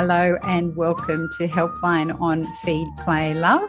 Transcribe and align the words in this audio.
Hello 0.00 0.36
and 0.44 0.76
welcome 0.76 1.28
to 1.38 1.48
Helpline 1.48 2.16
on 2.20 2.46
Feed 2.62 2.86
Play 2.98 3.34
Love. 3.34 3.68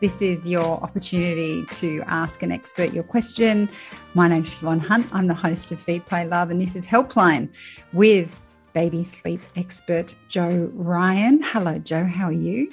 This 0.00 0.22
is 0.22 0.48
your 0.48 0.82
opportunity 0.82 1.66
to 1.66 2.02
ask 2.06 2.42
an 2.42 2.50
expert 2.50 2.94
your 2.94 3.02
question. 3.02 3.68
My 4.14 4.26
name's 4.26 4.54
Siobhan 4.54 4.80
Hunt. 4.80 5.06
I'm 5.12 5.26
the 5.26 5.34
host 5.34 5.72
of 5.72 5.78
Feed 5.78 6.06
Play 6.06 6.26
Love, 6.26 6.48
and 6.48 6.58
this 6.58 6.76
is 6.76 6.86
Helpline 6.86 7.54
with 7.92 8.42
baby 8.72 9.04
sleep 9.04 9.42
expert 9.54 10.14
Jo 10.28 10.70
Ryan. 10.72 11.42
Hello, 11.42 11.78
Jo. 11.78 12.04
How 12.04 12.28
are 12.28 12.32
you? 12.32 12.72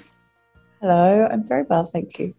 Hello, 0.80 1.28
I'm 1.30 1.44
very 1.44 1.64
well, 1.64 1.84
thank 1.84 2.18
you. 2.20 2.34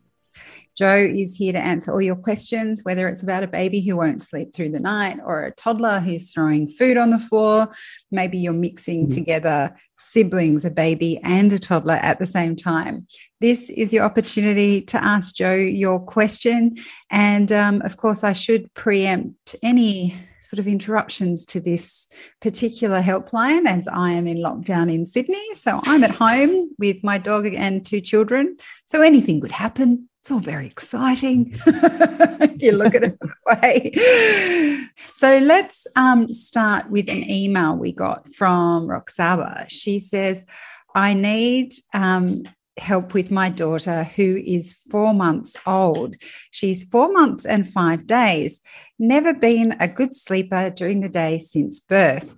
Jo 0.76 0.94
is 0.94 1.36
here 1.36 1.52
to 1.52 1.58
answer 1.58 1.92
all 1.92 2.02
your 2.02 2.16
questions, 2.16 2.80
whether 2.82 3.08
it's 3.08 3.22
about 3.22 3.44
a 3.44 3.48
baby 3.48 3.80
who 3.80 3.96
won't 3.96 4.22
sleep 4.22 4.54
through 4.54 4.70
the 4.70 4.80
night 4.80 5.18
or 5.24 5.44
a 5.44 5.52
toddler 5.52 6.00
who's 6.00 6.32
throwing 6.32 6.68
food 6.68 6.96
on 6.96 7.10
the 7.10 7.18
floor. 7.18 7.68
Maybe 8.10 8.38
you're 8.38 8.52
mixing 8.52 9.06
mm-hmm. 9.06 9.14
together 9.14 9.74
siblings, 9.98 10.64
a 10.64 10.70
baby 10.70 11.20
and 11.22 11.52
a 11.52 11.58
toddler 11.58 11.94
at 11.94 12.18
the 12.18 12.26
same 12.26 12.56
time. 12.56 13.06
This 13.40 13.70
is 13.70 13.92
your 13.92 14.04
opportunity 14.04 14.80
to 14.82 15.02
ask 15.02 15.36
Jo 15.36 15.54
your 15.54 16.00
question. 16.00 16.74
And 17.10 17.52
um, 17.52 17.80
of 17.82 17.96
course, 17.96 18.24
I 18.24 18.32
should 18.32 18.72
preempt 18.74 19.54
any 19.62 20.16
sort 20.40 20.58
of 20.58 20.66
interruptions 20.66 21.46
to 21.46 21.60
this 21.60 22.08
particular 22.42 23.00
helpline 23.00 23.66
as 23.66 23.88
I 23.88 24.12
am 24.12 24.26
in 24.26 24.38
lockdown 24.38 24.92
in 24.92 25.06
Sydney. 25.06 25.54
So 25.54 25.80
I'm 25.84 26.04
at 26.04 26.10
home 26.10 26.70
with 26.78 27.02
my 27.02 27.18
dog 27.18 27.46
and 27.46 27.84
two 27.84 28.00
children. 28.00 28.56
So 28.86 29.00
anything 29.00 29.40
could 29.40 29.52
happen 29.52 30.08
it's 30.24 30.30
all 30.30 30.40
very 30.40 30.66
exciting 30.66 31.50
if 31.66 32.62
you 32.62 32.72
look 32.72 32.94
at 32.94 33.02
it 33.02 33.18
that 33.20 33.60
way. 33.62 34.88
So 35.12 35.36
let's 35.36 35.86
um, 35.96 36.32
start 36.32 36.88
with 36.88 37.10
an 37.10 37.30
email 37.30 37.76
we 37.76 37.92
got 37.92 38.26
from 38.32 38.88
Roxaba. 38.88 39.66
She 39.68 40.00
says, 40.00 40.46
I 40.94 41.12
need 41.12 41.74
um, 41.92 42.38
help 42.78 43.12
with 43.12 43.30
my 43.30 43.50
daughter 43.50 44.04
who 44.04 44.40
is 44.46 44.72
four 44.90 45.12
months 45.12 45.58
old. 45.66 46.16
She's 46.50 46.84
four 46.84 47.12
months 47.12 47.44
and 47.44 47.68
five 47.68 48.06
days, 48.06 48.60
never 48.98 49.34
been 49.34 49.76
a 49.78 49.88
good 49.88 50.14
sleeper 50.14 50.70
during 50.70 51.00
the 51.00 51.10
day 51.10 51.36
since 51.36 51.80
birth. 51.80 52.34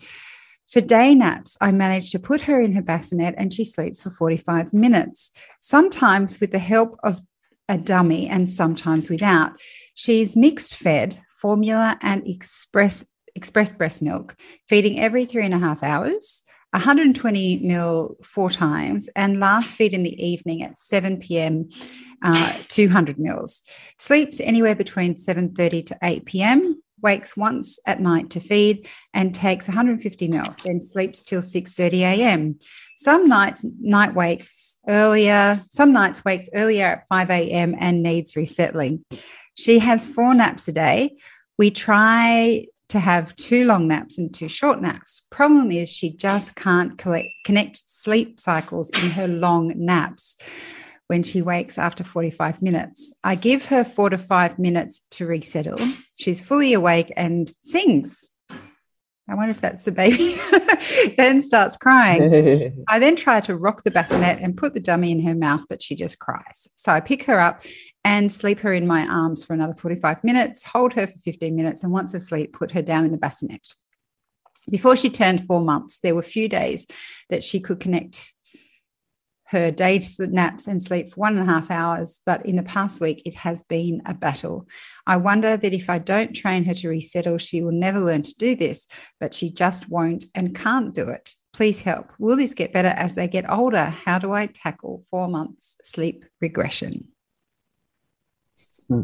For 0.67 0.81
day 0.81 1.15
naps, 1.15 1.57
I 1.61 1.71
manage 1.71 2.11
to 2.11 2.19
put 2.19 2.41
her 2.41 2.61
in 2.61 2.73
her 2.73 2.83
bassinet 2.83 3.37
and 3.39 3.53
she 3.53 3.65
sleeps 3.65 4.03
for 4.03 4.11
45 4.11 4.75
minutes, 4.75 5.31
sometimes 5.61 6.41
with 6.41 6.51
the 6.51 6.59
help 6.59 6.99
of 7.05 7.21
a 7.69 7.79
dummy 7.79 8.29
and 8.29 8.49
sometimes 8.49 9.11
without. 9.11 9.53
She's 9.95 10.37
mixed 10.37 10.77
fed, 10.77 11.21
formula 11.41 11.99
and 12.03 12.27
express 12.27 13.05
express 13.35 13.73
breast 13.73 14.03
milk, 14.03 14.35
feeding 14.69 14.99
every 14.99 15.27
three 15.27 15.45
and 15.45 15.55
a 15.55 15.59
half 15.59 15.83
hours. 15.83 16.43
120 16.73 17.61
mil 17.61 18.17
four 18.23 18.51
times 18.51 19.09
and 19.17 19.41
last 19.41 19.77
feed 19.79 19.95
in 19.95 20.03
the 20.03 20.23
evening 20.23 20.63
at 20.63 20.77
7 20.77 21.19
p.m 21.21 21.71
uh, 22.23 22.53
200 22.69 23.19
mils 23.19 23.63
sleeps 23.99 24.41
anywhere 24.41 24.75
between 24.75 25.15
7.30 25.15 25.87
to 25.87 25.99
8 26.03 26.27
p.m 26.27 26.83
wakes 27.03 27.37
once 27.37 27.79
at 27.87 28.01
night 28.01 28.31
to 28.31 28.41
feed 28.41 28.89
and 29.13 29.35
takes 29.35 29.69
150 29.69 30.29
mil, 30.29 30.45
then 30.65 30.81
sleeps 30.81 31.23
till 31.23 31.41
6:30 31.41 32.01
a.m. 32.01 32.59
Some 32.99 33.29
nights 33.29 33.63
night 33.79 34.15
wakes 34.15 34.79
earlier, 34.89 35.63
some 35.69 35.93
nights 35.93 36.25
wakes 36.25 36.49
earlier 36.55 36.87
at 36.87 37.07
5 37.11 37.31
a.m. 37.31 37.75
and 37.79 38.03
needs 38.03 38.37
resettling. 38.37 39.05
She 39.55 39.79
has 39.81 40.09
four 40.09 40.33
naps 40.33 40.67
a 40.67 40.73
day. 40.73 41.17
We 41.59 41.71
try 41.71 42.67
to 42.89 42.99
have 42.99 43.37
two 43.37 43.65
long 43.67 43.87
naps 43.87 44.17
and 44.17 44.33
two 44.33 44.49
short 44.49 44.81
naps. 44.81 45.27
Problem 45.31 45.71
is 45.71 45.91
she 45.91 46.11
just 46.11 46.55
can't 46.55 46.97
collect, 46.97 47.29
connect 47.45 47.83
sleep 47.87 48.41
cycles 48.41 48.91
in 49.03 49.11
her 49.11 49.29
long 49.29 49.75
naps 49.77 50.37
when 51.09 51.23
she 51.23 51.43
wakes 51.43 51.77
after 51.77 52.03
45 52.03 52.63
minutes. 52.63 53.13
I 53.23 53.35
give 53.35 53.67
her 53.67 53.85
four 53.85 54.09
to 54.09 54.19
five 54.19 54.59
minutes 54.59 55.03
to 55.13 55.27
resettle. 55.27 55.79
She's 56.19 56.43
fully 56.43 56.73
awake 56.73 57.13
and 57.15 57.53
sings. 57.61 58.31
I 59.29 59.35
wonder 59.35 59.51
if 59.51 59.61
that's 59.61 59.85
the 59.85 59.93
baby. 59.93 60.37
then 61.17 61.41
starts 61.41 61.77
crying. 61.77 62.85
I 62.89 62.99
then 62.99 63.17
try 63.17 63.41
to 63.41 63.57
rock 63.57 63.83
the 63.83 63.91
bassinet 63.91 64.41
and 64.41 64.57
put 64.57 64.73
the 64.73 64.81
dummy 64.81 65.11
in 65.11 65.23
her 65.25 65.35
mouth, 65.35 65.65
but 65.69 65.83
she 65.83 65.97
just 65.97 66.21
cries. 66.21 66.69
So 66.77 66.93
I 66.93 67.01
pick 67.01 67.25
her 67.25 67.41
up 67.41 67.63
and 68.05 68.31
sleep 68.31 68.61
her 68.61 68.73
in 68.73 68.87
my 68.87 69.05
arms 69.07 69.43
for 69.43 69.55
another 69.55 69.75
45 69.75 70.23
minutes, 70.23 70.65
hold 70.65 70.93
her 70.93 71.09
for 71.09 71.19
15 71.19 71.57
minutes, 71.57 71.83
and 71.83 71.93
once 71.93 72.15
asleep, 72.15 72.53
put 72.53 72.71
her 72.73 72.83
down 72.83 73.05
in 73.05 73.11
the 73.11 73.19
bassinet. 73.19 73.67
Before 74.71 74.97
she 74.97 75.11
turned 75.11 75.47
four 75.47 75.61
months, 75.61 75.99
there 75.99 76.15
were 76.15 76.23
few 76.23 76.49
days 76.49 76.87
that 77.29 77.43
she 77.43 77.61
could 77.61 77.81
connect 77.81 78.33
her 79.49 79.71
day 79.71 80.01
naps 80.19 80.67
and 80.67 80.83
sleep 80.83 81.11
for 81.11 81.21
one 81.21 81.39
and 81.39 81.49
a 81.49 81.53
half 81.53 81.71
hours, 81.71 82.21
but 82.27 82.45
in 82.45 82.57
the 82.57 82.63
past 82.63 83.01
week, 83.01 83.23
it 83.25 83.35
has 83.37 83.63
been 83.63 84.03
a 84.05 84.15
battle. 84.15 84.67
I 85.07 85.19
wonder 85.19 85.57
that 85.57 85.73
if 85.73 85.89
I 85.89 85.99
don't 85.99 86.35
train 86.35 86.65
her 86.65 86.75
to 86.75 86.89
resettle, 86.89 87.39
she 87.39 87.63
will 87.63 87.73
never 87.73 88.01
learn 88.01 88.23
to 88.23 88.35
do 88.35 88.57
this, 88.57 88.87
but 89.21 89.35
she 89.35 89.51
just 89.51 89.89
won't 89.89 90.25
and 90.35 90.55
can't 90.55 90.95
do 90.95 91.09
it. 91.09 91.35
Please 91.53 91.81
help. 91.83 92.13
Will 92.19 92.37
this 92.37 92.55
get 92.55 92.73
better 92.73 92.89
as 92.89 93.15
they 93.15 93.29
get 93.29 93.51
older? 93.51 93.85
How 93.85 94.19
do 94.19 94.33
I 94.33 94.47
tackle 94.47 95.05
four 95.11 95.29
months 95.29 95.77
sleep 95.83 96.25
regression? 96.41 97.09
Hmm. 98.89 99.03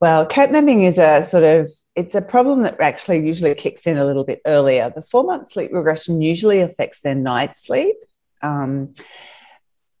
Well, 0.00 0.26
catnapping 0.26 0.86
is 0.86 0.98
a 0.98 1.22
sort 1.22 1.44
of 1.44 1.68
it's 1.94 2.14
a 2.14 2.22
problem 2.22 2.62
that 2.62 2.80
actually 2.80 3.24
usually 3.24 3.54
kicks 3.54 3.86
in 3.86 3.96
a 3.98 4.04
little 4.04 4.24
bit 4.24 4.40
earlier. 4.46 4.92
The 4.94 5.02
four 5.02 5.24
month 5.24 5.52
sleep 5.52 5.70
regression 5.72 6.20
usually 6.20 6.60
affects 6.60 7.00
their 7.00 7.14
night 7.14 7.56
sleep. 7.56 7.96
Um, 8.42 8.94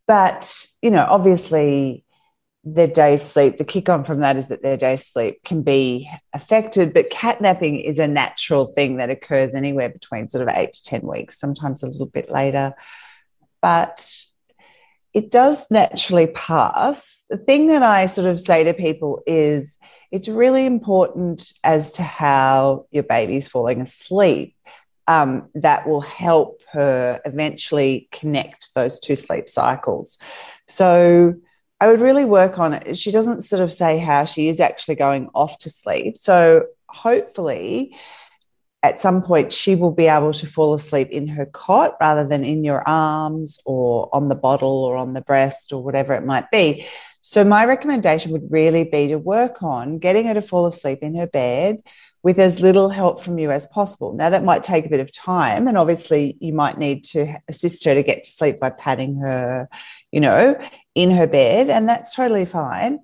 but, 0.06 0.66
you 0.82 0.90
know, 0.90 1.06
obviously 1.08 2.04
their 2.64 2.86
day 2.86 3.16
sleep, 3.16 3.58
the 3.58 3.64
kick 3.64 3.88
on 3.88 4.04
from 4.04 4.20
that 4.20 4.36
is 4.36 4.48
that 4.48 4.62
their 4.62 4.76
day 4.76 4.96
sleep 4.96 5.38
can 5.44 5.62
be 5.62 6.10
affected, 6.32 6.94
but 6.94 7.10
catnapping 7.10 7.82
is 7.82 7.98
a 7.98 8.08
natural 8.08 8.66
thing 8.66 8.96
that 8.96 9.10
occurs 9.10 9.54
anywhere 9.54 9.90
between 9.90 10.30
sort 10.30 10.46
of 10.46 10.54
eight 10.54 10.72
to 10.72 10.82
10 10.82 11.02
weeks, 11.02 11.38
sometimes 11.38 11.82
a 11.82 11.86
little 11.86 12.06
bit 12.06 12.30
later. 12.30 12.74
But 13.60 14.08
it 15.12 15.30
does 15.30 15.66
naturally 15.70 16.26
pass. 16.26 17.24
The 17.30 17.36
thing 17.36 17.68
that 17.68 17.82
I 17.82 18.06
sort 18.06 18.26
of 18.26 18.40
say 18.40 18.64
to 18.64 18.74
people 18.74 19.22
is 19.26 19.78
it's 20.10 20.28
really 20.28 20.66
important 20.66 21.52
as 21.62 21.92
to 21.92 22.02
how 22.02 22.86
your 22.90 23.04
baby's 23.04 23.46
falling 23.46 23.80
asleep 23.80 24.56
um, 25.06 25.48
that 25.54 25.86
will 25.86 26.00
help 26.00 26.62
her 26.72 27.20
eventually 27.24 28.08
connect 28.12 28.74
those 28.74 29.00
two 29.00 29.16
sleep 29.16 29.48
cycles. 29.48 30.18
So 30.66 31.34
I 31.80 31.88
would 31.88 32.00
really 32.00 32.24
work 32.24 32.58
on 32.58 32.72
it. 32.72 32.96
She 32.96 33.10
doesn't 33.10 33.42
sort 33.42 33.62
of 33.62 33.72
say 33.72 33.98
how 33.98 34.24
she 34.24 34.48
is 34.48 34.60
actually 34.60 34.94
going 34.94 35.28
off 35.34 35.58
to 35.58 35.70
sleep. 35.70 36.18
So 36.18 36.66
hopefully, 36.88 37.96
at 38.84 39.00
some 39.00 39.22
point, 39.22 39.50
she 39.50 39.74
will 39.74 39.92
be 39.92 40.08
able 40.08 40.34
to 40.34 40.46
fall 40.46 40.74
asleep 40.74 41.08
in 41.08 41.26
her 41.26 41.46
cot 41.46 41.96
rather 42.02 42.28
than 42.28 42.44
in 42.44 42.64
your 42.64 42.86
arms 42.86 43.58
or 43.64 44.14
on 44.14 44.28
the 44.28 44.34
bottle 44.34 44.84
or 44.84 44.94
on 44.94 45.14
the 45.14 45.22
breast 45.22 45.72
or 45.72 45.82
whatever 45.82 46.12
it 46.12 46.26
might 46.26 46.50
be. 46.50 46.86
So, 47.22 47.44
my 47.44 47.64
recommendation 47.64 48.30
would 48.32 48.52
really 48.52 48.84
be 48.84 49.08
to 49.08 49.16
work 49.16 49.62
on 49.62 49.98
getting 49.98 50.26
her 50.26 50.34
to 50.34 50.42
fall 50.42 50.66
asleep 50.66 50.98
in 51.00 51.16
her 51.16 51.26
bed 51.26 51.82
with 52.22 52.38
as 52.38 52.60
little 52.60 52.90
help 52.90 53.22
from 53.22 53.38
you 53.38 53.50
as 53.50 53.64
possible. 53.64 54.12
Now, 54.12 54.28
that 54.28 54.44
might 54.44 54.62
take 54.62 54.84
a 54.84 54.90
bit 54.90 55.00
of 55.00 55.10
time, 55.10 55.66
and 55.66 55.78
obviously, 55.78 56.36
you 56.40 56.52
might 56.52 56.76
need 56.76 57.04
to 57.04 57.40
assist 57.48 57.86
her 57.86 57.94
to 57.94 58.02
get 58.02 58.24
to 58.24 58.30
sleep 58.30 58.60
by 58.60 58.68
patting 58.68 59.16
her, 59.20 59.66
you 60.12 60.20
know, 60.20 60.60
in 60.94 61.10
her 61.10 61.26
bed, 61.26 61.70
and 61.70 61.88
that's 61.88 62.14
totally 62.14 62.44
fine. 62.44 62.98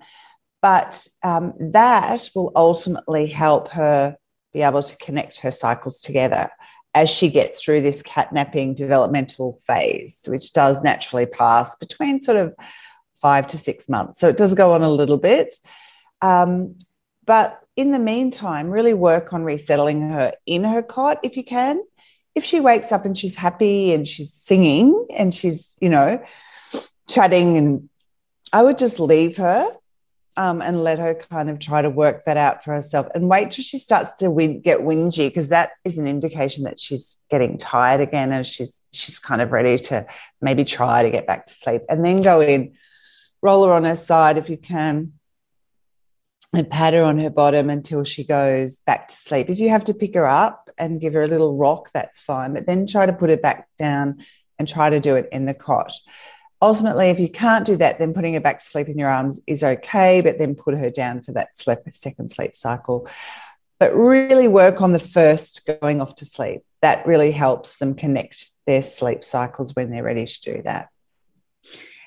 But 0.60 1.08
um, 1.22 1.54
that 1.72 2.28
will 2.34 2.52
ultimately 2.54 3.28
help 3.28 3.70
her 3.70 4.18
be 4.52 4.62
able 4.62 4.82
to 4.82 4.96
connect 4.96 5.40
her 5.40 5.50
cycles 5.50 6.00
together 6.00 6.50
as 6.94 7.08
she 7.08 7.30
gets 7.30 7.62
through 7.62 7.80
this 7.80 8.02
catnapping 8.02 8.74
developmental 8.74 9.58
phase, 9.66 10.22
which 10.26 10.52
does 10.52 10.82
naturally 10.82 11.26
pass 11.26 11.76
between 11.76 12.20
sort 12.20 12.36
of 12.36 12.54
five 13.20 13.46
to 13.46 13.58
six 13.58 13.88
months. 13.88 14.20
So 14.20 14.28
it 14.28 14.36
does 14.36 14.54
go 14.54 14.72
on 14.72 14.82
a 14.82 14.90
little 14.90 15.18
bit. 15.18 15.54
Um, 16.20 16.76
but 17.24 17.60
in 17.76 17.92
the 17.92 17.98
meantime, 17.98 18.70
really 18.70 18.94
work 18.94 19.32
on 19.32 19.44
resettling 19.44 20.10
her 20.10 20.32
in 20.46 20.64
her 20.64 20.82
cot 20.82 21.20
if 21.22 21.36
you 21.36 21.44
can. 21.44 21.80
If 22.34 22.44
she 22.44 22.60
wakes 22.60 22.92
up 22.92 23.04
and 23.04 23.16
she's 23.16 23.36
happy 23.36 23.92
and 23.92 24.06
she's 24.06 24.32
singing 24.32 25.06
and 25.10 25.32
she's, 25.32 25.76
you 25.80 25.88
know, 25.88 26.22
chatting, 27.08 27.56
and 27.56 27.88
I 28.52 28.62
would 28.62 28.78
just 28.78 29.00
leave 29.00 29.36
her 29.36 29.68
um, 30.40 30.62
and 30.62 30.82
let 30.82 30.98
her 30.98 31.14
kind 31.14 31.50
of 31.50 31.58
try 31.58 31.82
to 31.82 31.90
work 31.90 32.24
that 32.24 32.38
out 32.38 32.64
for 32.64 32.72
herself 32.72 33.06
and 33.14 33.28
wait 33.28 33.50
till 33.50 33.62
she 33.62 33.78
starts 33.78 34.14
to 34.14 34.30
win, 34.30 34.62
get 34.62 34.78
whingy 34.78 35.28
because 35.28 35.50
that 35.50 35.72
is 35.84 35.98
an 35.98 36.06
indication 36.06 36.64
that 36.64 36.80
she's 36.80 37.18
getting 37.30 37.58
tired 37.58 38.00
again 38.00 38.32
and 38.32 38.46
she's 38.46 38.82
she's 38.90 39.18
kind 39.18 39.42
of 39.42 39.52
ready 39.52 39.76
to 39.76 40.06
maybe 40.40 40.64
try 40.64 41.02
to 41.02 41.10
get 41.10 41.26
back 41.26 41.46
to 41.46 41.52
sleep 41.52 41.82
and 41.90 42.02
then 42.02 42.22
go 42.22 42.40
in 42.40 42.72
roll 43.42 43.66
her 43.66 43.72
on 43.74 43.84
her 43.84 43.94
side 43.94 44.38
if 44.38 44.48
you 44.48 44.56
can 44.56 45.12
and 46.54 46.70
pat 46.70 46.94
her 46.94 47.02
on 47.02 47.18
her 47.18 47.28
bottom 47.28 47.68
until 47.68 48.02
she 48.02 48.24
goes 48.24 48.80
back 48.80 49.08
to 49.08 49.14
sleep. 49.14 49.50
If 49.50 49.60
you 49.60 49.68
have 49.68 49.84
to 49.84 49.94
pick 49.94 50.14
her 50.14 50.26
up 50.26 50.70
and 50.78 51.02
give 51.02 51.12
her 51.12 51.22
a 51.22 51.28
little 51.28 51.58
rock, 51.58 51.90
that's 51.92 52.18
fine, 52.18 52.54
but 52.54 52.64
then 52.64 52.86
try 52.86 53.04
to 53.04 53.12
put 53.12 53.28
her 53.28 53.36
back 53.36 53.68
down 53.78 54.24
and 54.58 54.66
try 54.66 54.88
to 54.88 55.00
do 55.00 55.16
it 55.16 55.28
in 55.32 55.44
the 55.44 55.54
cot. 55.54 55.92
Ultimately, 56.62 57.08
if 57.08 57.18
you 57.18 57.28
can't 57.28 57.64
do 57.64 57.76
that, 57.76 57.98
then 57.98 58.12
putting 58.12 58.34
her 58.34 58.40
back 58.40 58.58
to 58.58 58.64
sleep 58.64 58.88
in 58.88 58.98
your 58.98 59.08
arms 59.08 59.40
is 59.46 59.64
okay, 59.64 60.20
but 60.20 60.38
then 60.38 60.54
put 60.54 60.74
her 60.74 60.90
down 60.90 61.22
for 61.22 61.32
that 61.32 61.56
sleep, 61.56 61.78
second 61.90 62.30
sleep 62.30 62.54
cycle. 62.54 63.08
But 63.78 63.94
really 63.94 64.46
work 64.46 64.82
on 64.82 64.92
the 64.92 64.98
first 64.98 65.64
going 65.80 66.02
off 66.02 66.16
to 66.16 66.26
sleep. 66.26 66.60
That 66.82 67.06
really 67.06 67.30
helps 67.30 67.78
them 67.78 67.94
connect 67.94 68.50
their 68.66 68.82
sleep 68.82 69.24
cycles 69.24 69.74
when 69.74 69.90
they're 69.90 70.02
ready 70.02 70.26
to 70.26 70.40
do 70.40 70.62
that. 70.64 70.88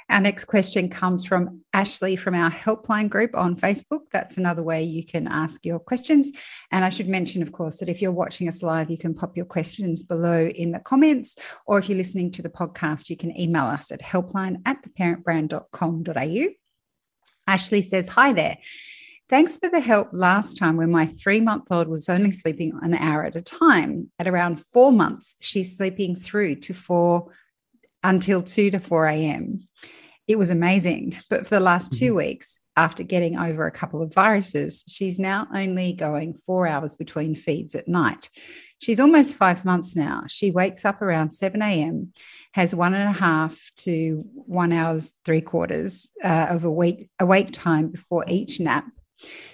Our 0.09 0.21
next 0.21 0.45
question 0.45 0.89
comes 0.89 1.25
from 1.25 1.61
Ashley 1.73 2.15
from 2.15 2.35
our 2.35 2.51
helpline 2.51 3.09
group 3.09 3.35
on 3.35 3.55
Facebook. 3.55 4.01
That's 4.11 4.37
another 4.37 4.63
way 4.63 4.83
you 4.83 5.05
can 5.05 5.27
ask 5.27 5.65
your 5.65 5.79
questions. 5.79 6.31
And 6.71 6.83
I 6.85 6.89
should 6.89 7.07
mention, 7.07 7.41
of 7.41 7.51
course, 7.51 7.77
that 7.77 7.89
if 7.89 8.01
you're 8.01 8.11
watching 8.11 8.47
us 8.47 8.61
live, 8.61 8.89
you 8.89 8.97
can 8.97 9.13
pop 9.13 9.35
your 9.35 9.45
questions 9.45 10.03
below 10.03 10.47
in 10.47 10.71
the 10.71 10.79
comments, 10.79 11.35
or 11.65 11.79
if 11.79 11.89
you're 11.89 11.97
listening 11.97 12.31
to 12.31 12.41
the 12.41 12.49
podcast, 12.49 13.09
you 13.09 13.17
can 13.17 13.37
email 13.39 13.65
us 13.65 13.91
at 13.91 14.01
helpline 14.01 14.57
at 14.65 14.83
theparentbrand.com.au. 14.83 16.47
Ashley 17.47 17.81
says, 17.81 18.09
Hi 18.09 18.33
there. 18.33 18.57
Thanks 19.29 19.57
for 19.57 19.69
the 19.69 19.79
help 19.79 20.09
last 20.11 20.57
time 20.57 20.77
when 20.77 20.91
my 20.91 21.05
three 21.05 21.39
month 21.39 21.71
old 21.71 21.87
was 21.87 22.09
only 22.09 22.31
sleeping 22.31 22.77
an 22.81 22.93
hour 22.93 23.23
at 23.23 23.35
a 23.35 23.41
time. 23.41 24.11
At 24.19 24.27
around 24.27 24.59
four 24.59 24.91
months, 24.91 25.35
she's 25.41 25.75
sleeping 25.75 26.15
through 26.15 26.57
to 26.57 26.73
four 26.73 27.33
until 28.03 28.43
2 28.43 28.71
to 28.71 28.79
4 28.79 29.07
a.m. 29.07 29.65
It 30.27 30.37
was 30.37 30.51
amazing. 30.51 31.15
But 31.29 31.45
for 31.45 31.55
the 31.55 31.59
last 31.59 31.91
two 31.91 32.07
mm-hmm. 32.07 32.17
weeks, 32.17 32.59
after 32.75 33.03
getting 33.03 33.37
over 33.37 33.65
a 33.65 33.71
couple 33.71 34.01
of 34.01 34.13
viruses, 34.13 34.83
she's 34.87 35.19
now 35.19 35.47
only 35.53 35.93
going 35.93 36.33
four 36.33 36.67
hours 36.67 36.95
between 36.95 37.35
feeds 37.35 37.75
at 37.75 37.87
night. 37.87 38.29
She's 38.81 38.99
almost 38.99 39.35
five 39.35 39.63
months 39.63 39.95
now. 39.95 40.23
She 40.27 40.51
wakes 40.51 40.83
up 40.83 41.01
around 41.01 41.31
7 41.31 41.61
a.m., 41.61 42.11
has 42.53 42.73
one 42.73 42.93
and 42.93 43.09
a 43.09 43.19
half 43.19 43.71
to 43.77 44.25
one 44.33 44.73
hours, 44.73 45.13
three 45.23 45.41
quarters 45.41 46.11
uh, 46.23 46.47
of 46.49 46.65
a 46.65 46.71
week 46.71 47.09
awake 47.19 47.51
time 47.51 47.89
before 47.89 48.25
each 48.27 48.59
nap 48.59 48.85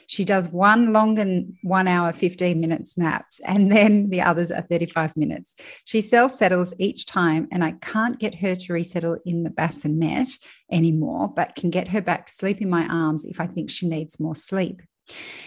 she 0.07 0.25
does 0.25 0.49
one 0.49 0.91
long 0.93 1.19
and 1.19 1.55
one 1.61 1.87
hour, 1.87 2.11
15 2.11 2.59
minutes 2.59 2.97
naps, 2.97 3.39
and 3.41 3.71
then 3.71 4.09
the 4.09 4.21
others 4.21 4.51
are 4.51 4.61
35 4.61 5.15
minutes. 5.15 5.55
She 5.85 6.01
self 6.01 6.31
settles 6.31 6.73
each 6.79 7.05
time, 7.05 7.47
and 7.51 7.63
I 7.63 7.73
can't 7.73 8.19
get 8.19 8.35
her 8.39 8.55
to 8.55 8.73
resettle 8.73 9.17
in 9.25 9.43
the 9.43 9.49
bassinet 9.49 10.29
anymore, 10.71 11.27
but 11.27 11.55
can 11.55 11.69
get 11.69 11.89
her 11.89 12.01
back 12.01 12.25
to 12.25 12.33
sleep 12.33 12.61
in 12.61 12.69
my 12.69 12.87
arms 12.87 13.25
if 13.25 13.39
I 13.39 13.47
think 13.47 13.69
she 13.69 13.87
needs 13.87 14.19
more 14.19 14.35
sleep. 14.35 14.81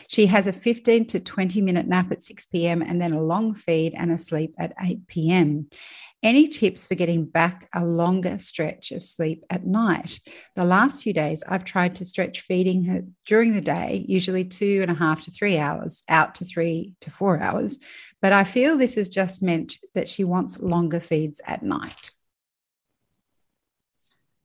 She 0.09 0.27
has 0.27 0.47
a 0.47 0.53
15 0.53 1.07
to 1.07 1.21
20 1.21 1.61
minute 1.61 1.87
nap 1.87 2.11
at 2.11 2.23
6 2.23 2.47
p.m. 2.47 2.83
and 2.83 3.01
then 3.01 3.13
a 3.13 3.23
long 3.23 3.55
feed 3.55 3.95
and 3.97 4.11
a 4.11 4.19
sleep 4.19 4.55
at 4.59 4.75
8 4.81 5.07
p.m. 5.07 5.69
Any 6.23 6.47
tips 6.47 6.87
for 6.87 6.95
getting 6.95 7.25
back 7.25 7.69
a 7.75 7.85
longer 7.85 8.39
stretch 8.39 8.93
of 8.93 9.03
sleep 9.03 9.45
at 9.51 9.67
night? 9.67 10.21
The 10.55 10.65
last 10.65 11.03
few 11.03 11.13
days, 11.13 11.43
I've 11.49 11.65
tried 11.65 11.97
to 11.97 12.05
stretch 12.05 12.43
feeding 12.43 12.85
her 12.85 13.03
during 13.27 13.55
the 13.55 13.61
day, 13.61 14.05
usually 14.09 14.45
two 14.45 14.81
and 14.83 14.91
a 14.91 14.95
half 14.95 15.23
to 15.23 15.33
three 15.33 15.59
hours, 15.59 16.05
out 16.09 16.37
to 16.37 16.45
three 16.45 16.95
to 17.01 17.11
four 17.11 17.41
hours. 17.41 17.81
But 18.21 18.33
I 18.33 18.45
feel 18.45 18.79
this 18.79 18.95
has 18.95 19.09
just 19.09 19.43
meant 19.43 19.79
that 19.95 20.09
she 20.09 20.23
wants 20.23 20.61
longer 20.61 21.01
feeds 21.01 21.41
at 21.45 21.65
night. 21.65 22.15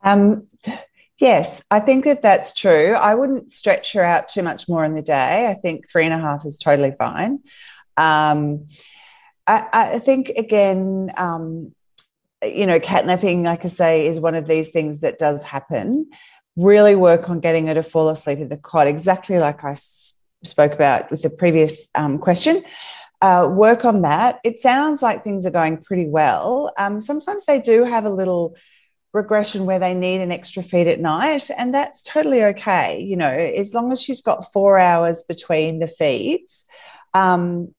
Um, 0.02 0.48
yes, 1.20 1.62
I 1.70 1.80
think 1.80 2.06
that 2.06 2.24
that's 2.24 2.54
true. 2.54 2.94
I 2.94 3.14
wouldn't 3.14 3.52
stretch 3.52 3.94
her 3.94 4.04
out 4.04 4.30
too 4.30 4.42
much 4.42 4.68
more 4.68 4.84
in 4.84 4.96
the 4.96 5.04
day. 5.04 5.48
I 5.48 5.54
think 5.54 5.88
three 5.88 6.06
and 6.06 6.14
a 6.14 6.18
half 6.18 6.44
is 6.44 6.58
totally 6.58 6.94
fine. 6.98 7.40
Um, 7.98 8.68
I, 9.48 9.68
I 9.74 10.00
think 10.00 10.30
again, 10.30 11.12
um, 11.18 11.74
you 12.44 12.66
know, 12.66 12.80
catnapping, 12.80 13.44
like 13.44 13.66
I 13.66 13.70
say, 13.70 14.08
is 14.08 14.20
one 14.20 14.36
of 14.36 14.48
these 14.48 14.70
things 14.70 15.02
that 15.02 15.18
does 15.18 15.44
happen. 15.44 16.10
Really 16.56 16.96
work 16.96 17.30
on 17.30 17.40
getting 17.40 17.68
her 17.68 17.74
to 17.74 17.84
fall 17.84 18.10
asleep 18.10 18.40
in 18.40 18.50
the 18.50 18.58
cot, 18.58 18.88
exactly 18.88 19.40
like 19.40 19.64
I 19.64 19.76
spoke 20.44 20.74
about 20.74 21.10
with 21.10 21.22
the 21.22 21.30
previous 21.30 21.90
um, 21.96 22.20
question. 22.20 22.64
Uh, 23.22 23.48
work 23.50 23.86
on 23.86 24.04
that. 24.04 24.40
It 24.44 24.60
sounds 24.60 25.02
like 25.02 25.24
things 25.24 25.46
are 25.46 25.52
going 25.52 25.78
pretty 25.78 26.08
well. 26.08 26.72
Um, 26.78 27.02
sometimes 27.02 27.46
they 27.46 27.60
do 27.60 27.84
have 27.84 28.06
a 28.06 28.12
little 28.12 28.56
regression 29.14 29.66
where 29.66 29.80
they 29.80 29.96
need 29.96 30.22
an 30.22 30.32
extra 30.32 30.62
feed 30.62 30.88
at 30.88 31.00
night, 31.00 31.50
and 31.58 31.74
that's 31.74 32.04
totally 32.04 32.44
okay. 32.44 33.02
You 33.02 33.16
know, 33.16 33.30
as 33.30 33.74
long 33.74 33.92
as 33.92 34.00
she's 34.00 34.22
got 34.22 34.52
four 34.54 34.78
hours 34.78 35.24
between 35.24 35.80
the 35.80 35.88
feeds, 35.88 36.66
um, 37.16 37.74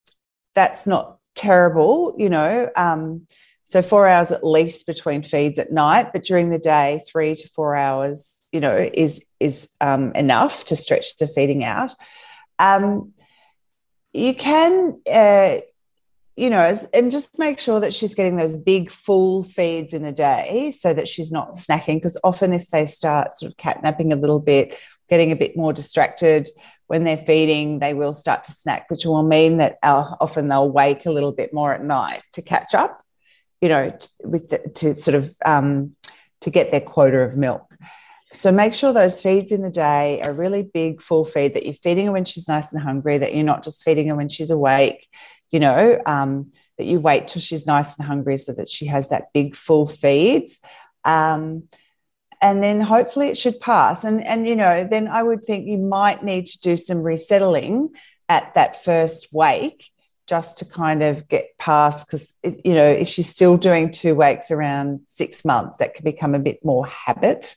that's 0.55 0.87
not 0.87 1.18
terrible, 1.39 2.15
you 2.19 2.29
know. 2.29 2.69
Um, 2.77 3.27
so 3.65 3.83
four 3.83 4.09
hours 4.09 4.33
at 4.33 4.45
least 4.45 4.87
between 4.87 5.23
feeds 5.23 5.59
at 5.59 5.71
night, 5.71 6.13
but 6.13 6.25
during 6.25 6.49
the 6.49 6.59
day, 6.59 7.01
three 7.07 7.35
to 7.35 7.49
four 7.49 7.77
hours, 7.77 8.43
you 8.53 8.61
know, 8.61 8.91
is 8.93 9.23
is 9.39 9.69
um, 9.81 10.13
enough 10.15 10.65
to 10.67 10.77
stretch 10.77 11.17
the 11.19 11.29
feeding 11.29 11.65
out. 11.65 11.95
Um, 12.59 13.13
you 14.13 14.35
can, 14.35 14.99
uh, 15.11 15.59
you 16.35 16.51
know, 16.51 16.79
and 16.95 17.11
just 17.11 17.39
make 17.39 17.59
sure 17.59 17.81
that 17.81 17.93
she's 17.93 18.15
getting 18.15 18.37
those 18.37 18.57
big 18.57 18.91
full 18.91 19.43
feeds 19.43 19.93
in 19.93 20.03
the 20.03 20.13
day, 20.13 20.73
so 20.77 20.95
that 20.95 21.07
she's 21.07 21.31
not 21.31 21.57
snacking. 21.57 21.97
Because 21.97 22.19
often, 22.25 22.55
if 22.55 22.69
they 22.71 22.87
start 22.87 23.39
sort 23.39 23.53
of 23.53 23.59
catnapping 23.59 24.13
a 24.13 24.17
little 24.17 24.41
bit, 24.41 24.75
getting 25.11 25.31
a 25.31 25.37
bit 25.37 25.57
more 25.57 25.75
distracted, 25.75 26.49
when 26.89 27.05
they're 27.05 27.17
feeding, 27.17 27.79
they 27.79 27.95
will 27.95 28.13
start 28.13 28.45
to 28.45 28.53
snack, 28.53 28.91
which 28.91 29.05
will 29.05 29.23
mean 29.23 29.59
that 29.59 29.77
uh, 29.83 30.17
often 30.21 30.49
they'll 30.49 30.71
wake 30.71 31.07
a 31.07 31.11
little 31.11 31.33
bit 31.33 31.53
more 31.53 31.73
at 31.73 31.85
night 31.85 32.23
to 32.33 32.43
catch 32.43 32.75
up, 32.75 33.03
you 33.61 33.69
know, 33.69 33.97
with 34.25 34.49
the, 34.49 34.59
to 34.75 34.97
sort 34.97 35.15
of 35.15 35.35
um, 35.45 35.95
to 36.41 36.51
get 36.51 36.71
their 36.71 36.81
quota 36.81 37.21
of 37.21 37.37
milk. 37.37 37.75
So 38.33 38.53
make 38.53 38.75
sure 38.75 38.93
those 38.93 39.21
feeds 39.21 39.53
in 39.53 39.63
the 39.63 39.71
day 39.71 40.21
are 40.23 40.33
really 40.33 40.63
big, 40.63 41.01
full 41.01 41.25
feed 41.25 41.55
that 41.55 41.65
you're 41.65 41.75
feeding 41.75 42.07
her 42.07 42.13
when 42.13 42.27
she's 42.27 42.49
nice 42.49 42.73
and 42.73 42.83
hungry, 42.83 43.19
that 43.19 43.35
you're 43.35 43.45
not 43.45 43.65
just 43.65 43.83
feeding 43.85 44.09
her 44.09 44.17
when 44.17 44.29
she's 44.29 44.51
awake, 44.51 45.09
you 45.51 45.61
know, 45.61 45.99
um, 46.05 46.53
that 46.77 46.87
you 46.87 47.01
wait 47.01 47.29
till 47.29 47.41
she's 47.41 47.67
nice 47.67 47.97
and 47.99 48.07
hungry 48.07 48.37
so 48.37 48.53
that 48.53 48.69
she 48.69 48.87
has 48.87 49.09
that 49.09 49.33
big, 49.33 49.57
full 49.57 49.87
feeds. 49.87 50.61
Um, 51.05 51.65
and 52.41 52.63
then 52.63 52.81
hopefully 52.81 53.29
it 53.29 53.39
should 53.39 53.61
pass. 53.61 54.05
And 54.05 54.25
and 54.25 54.47
you 54.47 54.57
know 54.57 54.85
then 54.85 55.09
i 55.09 55.23
would 55.23 55.45
think 55.45 55.67
you 55.67 55.79
might 55.79 56.23
need 56.23 56.47
to 56.47 56.59
do 56.61 56.77
some 56.77 57.03
resettling 57.03 57.91
at 58.29 58.55
that 58.55 58.83
first 58.85 59.29
wake 59.33 59.91
just 60.27 60.59
to 60.59 60.65
kind 60.65 61.03
of 61.03 61.27
get 61.29 61.57
past 61.59 62.07
because 62.07 62.35
you 62.43 62.75
know 62.75 62.89
if 62.89 63.09
she's 63.09 63.29
still 63.29 63.57
doing 63.57 63.91
two 63.91 64.15
wakes 64.15 64.51
around 64.51 65.01
six 65.07 65.45
months 65.45 65.79
that 65.79 65.95
could 65.95 66.05
become 66.05 66.35
a 66.35 66.39
bit 66.39 66.63
more 66.65 66.87
habit 66.87 67.57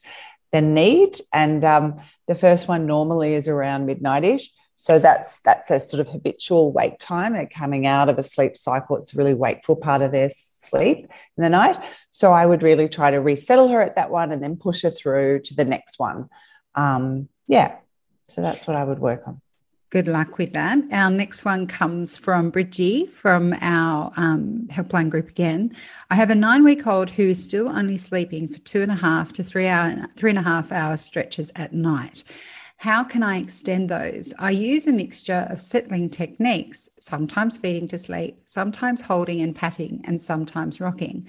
than 0.52 0.74
need. 0.74 1.20
And 1.34 1.64
um, 1.64 1.98
the 2.28 2.36
first 2.36 2.68
one 2.68 2.86
normally 2.86 3.34
is 3.34 3.48
around 3.48 3.88
midnightish 3.88 4.44
so 4.82 4.98
that's 4.98 5.40
that's 5.42 5.70
a 5.70 5.78
sort 5.80 6.02
of 6.02 6.08
habitual 6.08 6.74
wake 6.74 6.98
time 7.00 7.36
and 7.36 7.54
coming 7.54 7.86
out 7.86 8.10
of 8.10 8.18
a 8.18 8.24
sleep 8.24 8.58
cycle 8.58 8.98
it's 8.98 9.14
a 9.14 9.18
really 9.18 9.36
wakeful 9.36 9.76
part 9.76 10.02
of 10.02 10.12
their 10.12 10.30
sleep 10.72 11.08
in 11.38 11.44
the 11.44 11.50
night. 11.50 11.78
So 12.10 12.32
I 12.32 12.46
would 12.46 12.64
really 12.64 12.90
try 12.90 13.12
to 13.12 13.18
resettle 13.18 13.68
her 13.68 13.82
at 13.82 13.96
that 13.96 14.10
one 14.10 14.32
and 14.32 14.42
then 14.42 14.56
push 14.58 14.82
her 14.84 14.90
through 14.90 15.42
to 15.42 15.56
the 15.56 15.66
next 15.66 16.00
one. 16.00 16.30
Um, 16.76 17.30
yeah. 17.48 17.76
So 18.28 18.42
that's 18.42 18.66
what 18.66 18.76
I 18.76 18.84
would 18.84 19.00
work 19.00 19.28
on. 19.28 19.42
Good 19.90 20.08
luck 20.08 20.38
with 20.38 20.54
that. 20.54 20.80
Our 20.94 21.12
next 21.12 21.44
one 21.44 21.68
comes 21.68 22.16
from 22.16 22.50
Bridgie 22.50 23.06
from 23.06 23.54
our 23.60 24.14
um, 24.16 24.68
helpline 24.72 25.10
group 25.10 25.28
again. 25.28 25.74
I 26.10 26.16
have 26.16 26.30
a 26.30 26.36
nine 26.36 26.64
week 26.64 26.88
old 26.88 27.10
who 27.10 27.24
is 27.24 27.44
still 27.44 27.68
only 27.68 27.98
sleeping 27.98 28.48
for 28.48 28.60
two 28.60 28.82
and 28.82 28.92
a 28.92 28.96
half 28.96 29.34
to 29.34 29.44
three 29.44 29.68
hour, 29.68 30.08
three 30.16 30.30
and 30.30 30.40
a 30.40 30.44
half 30.44 30.72
hour 30.72 30.96
stretches 30.96 31.52
at 31.58 31.74
night. 31.74 32.24
How 32.82 33.04
can 33.04 33.22
I 33.22 33.38
extend 33.38 33.90
those? 33.92 34.34
I 34.40 34.50
use 34.50 34.88
a 34.88 34.92
mixture 34.92 35.46
of 35.52 35.62
settling 35.62 36.10
techniques, 36.10 36.90
sometimes 37.00 37.60
feeding 37.60 37.88
to 37.90 38.00
sleep, 38.00 38.40
sometimes 38.48 39.02
holding 39.02 39.40
and 39.40 39.56
patting, 39.56 40.02
and 40.04 40.20
sometimes 40.20 40.82
rocking. 40.82 41.28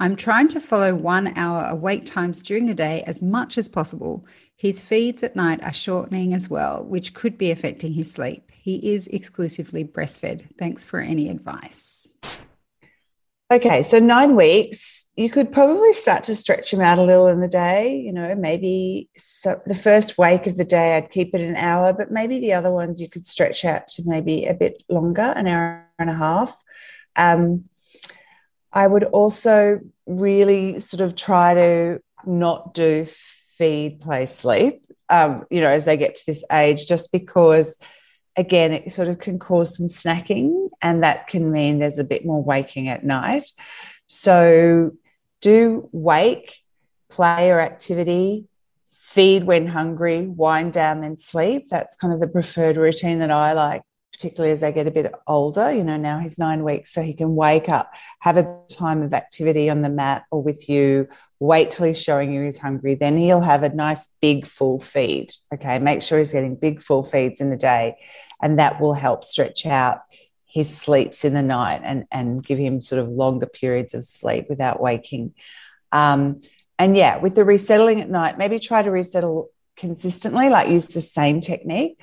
I'm 0.00 0.16
trying 0.16 0.48
to 0.48 0.60
follow 0.60 0.94
one 0.94 1.28
hour 1.34 1.66
awake 1.66 2.04
times 2.04 2.42
during 2.42 2.66
the 2.66 2.74
day 2.74 3.02
as 3.06 3.22
much 3.22 3.56
as 3.56 3.70
possible. 3.70 4.26
His 4.54 4.82
feeds 4.82 5.22
at 5.22 5.34
night 5.34 5.64
are 5.64 5.72
shortening 5.72 6.34
as 6.34 6.50
well, 6.50 6.84
which 6.84 7.14
could 7.14 7.38
be 7.38 7.50
affecting 7.50 7.94
his 7.94 8.12
sleep. 8.12 8.52
He 8.52 8.92
is 8.92 9.06
exclusively 9.06 9.86
breastfed. 9.86 10.44
Thanks 10.58 10.84
for 10.84 11.00
any 11.00 11.30
advice. 11.30 12.18
Okay, 13.52 13.82
so 13.82 13.98
nine 13.98 14.34
weeks, 14.34 15.04
you 15.14 15.28
could 15.28 15.52
probably 15.52 15.92
start 15.92 16.24
to 16.24 16.34
stretch 16.34 16.72
him 16.72 16.80
out 16.80 16.98
a 16.98 17.02
little 17.02 17.26
in 17.26 17.40
the 17.40 17.48
day. 17.48 17.98
You 17.98 18.10
know, 18.10 18.34
maybe 18.34 19.10
so 19.14 19.60
the 19.66 19.74
first 19.74 20.16
wake 20.16 20.46
of 20.46 20.56
the 20.56 20.64
day, 20.64 20.96
I'd 20.96 21.10
keep 21.10 21.34
it 21.34 21.42
an 21.42 21.56
hour, 21.56 21.92
but 21.92 22.10
maybe 22.10 22.38
the 22.38 22.54
other 22.54 22.72
ones 22.72 22.98
you 22.98 23.10
could 23.10 23.26
stretch 23.26 23.66
out 23.66 23.88
to 23.88 24.04
maybe 24.06 24.46
a 24.46 24.54
bit 24.54 24.82
longer, 24.88 25.34
an 25.36 25.46
hour 25.48 25.86
and 25.98 26.08
a 26.08 26.14
half. 26.14 26.56
Um, 27.14 27.64
I 28.72 28.86
would 28.86 29.04
also 29.04 29.80
really 30.06 30.80
sort 30.80 31.02
of 31.02 31.14
try 31.14 31.52
to 31.52 32.00
not 32.24 32.72
do 32.72 33.04
feed, 33.04 34.00
play, 34.00 34.24
sleep, 34.24 34.82
um, 35.10 35.44
you 35.50 35.60
know, 35.60 35.68
as 35.68 35.84
they 35.84 35.98
get 35.98 36.16
to 36.16 36.26
this 36.26 36.42
age, 36.50 36.86
just 36.86 37.12
because 37.12 37.76
again, 38.36 38.72
it 38.72 38.92
sort 38.92 39.08
of 39.08 39.18
can 39.18 39.38
cause 39.38 39.76
some 39.76 39.86
snacking, 39.86 40.68
and 40.80 41.02
that 41.02 41.26
can 41.26 41.50
mean 41.50 41.78
there's 41.78 41.98
a 41.98 42.04
bit 42.04 42.24
more 42.24 42.42
waking 42.42 42.88
at 42.88 43.04
night. 43.04 43.44
So, 44.06 44.92
do 45.40 45.88
wake, 45.92 46.62
play 47.08 47.50
or 47.50 47.60
activity, 47.60 48.46
feed 48.86 49.44
when 49.44 49.66
hungry, 49.66 50.26
wind 50.26 50.72
down, 50.72 51.00
then 51.00 51.16
sleep. 51.16 51.68
That's 51.68 51.96
kind 51.96 52.14
of 52.14 52.20
the 52.20 52.28
preferred 52.28 52.76
routine 52.76 53.18
that 53.18 53.30
I 53.30 53.52
like, 53.52 53.82
particularly 54.12 54.52
as 54.52 54.60
they 54.60 54.72
get 54.72 54.86
a 54.86 54.90
bit 54.90 55.12
older. 55.26 55.72
You 55.72 55.84
know, 55.84 55.96
now 55.96 56.18
he's 56.18 56.38
nine 56.38 56.64
weeks, 56.64 56.92
so 56.92 57.02
he 57.02 57.14
can 57.14 57.34
wake 57.34 57.68
up, 57.68 57.90
have 58.20 58.36
a 58.36 58.58
time 58.70 59.02
of 59.02 59.14
activity 59.14 59.70
on 59.70 59.82
the 59.82 59.88
mat 59.88 60.24
or 60.30 60.42
with 60.42 60.68
you, 60.68 61.08
wait 61.40 61.70
till 61.70 61.86
he's 61.86 62.00
showing 62.00 62.32
you 62.32 62.44
he's 62.44 62.58
hungry. 62.58 62.94
Then 62.94 63.16
he'll 63.16 63.40
have 63.40 63.62
a 63.62 63.68
nice 63.70 64.06
big 64.20 64.46
full 64.46 64.78
feed. 64.78 65.32
Okay. 65.52 65.78
Make 65.78 66.02
sure 66.02 66.18
he's 66.18 66.32
getting 66.32 66.54
big 66.54 66.82
full 66.82 67.02
feeds 67.02 67.40
in 67.40 67.50
the 67.50 67.56
day, 67.56 67.96
and 68.42 68.58
that 68.58 68.80
will 68.80 68.94
help 68.94 69.24
stretch 69.24 69.66
out 69.66 70.00
his 70.46 70.76
sleeps 70.76 71.24
in 71.24 71.32
the 71.32 71.42
night 71.42 71.80
and, 71.82 72.04
and 72.12 72.44
give 72.44 72.58
him 72.58 72.80
sort 72.80 73.00
of 73.00 73.08
longer 73.08 73.46
periods 73.46 73.94
of 73.94 74.04
sleep 74.04 74.46
without 74.50 74.80
waking. 74.80 75.32
Um, 75.90 76.42
and 76.78 76.94
yeah, 76.96 77.18
with 77.18 77.34
the 77.34 77.44
resettling 77.44 78.02
at 78.02 78.10
night, 78.10 78.36
maybe 78.36 78.58
try 78.58 78.82
to 78.82 78.90
resettle 78.90 79.50
consistently, 79.76 80.50
like 80.50 80.68
use 80.68 80.86
the 80.86 81.00
same 81.00 81.40
technique. 81.40 81.98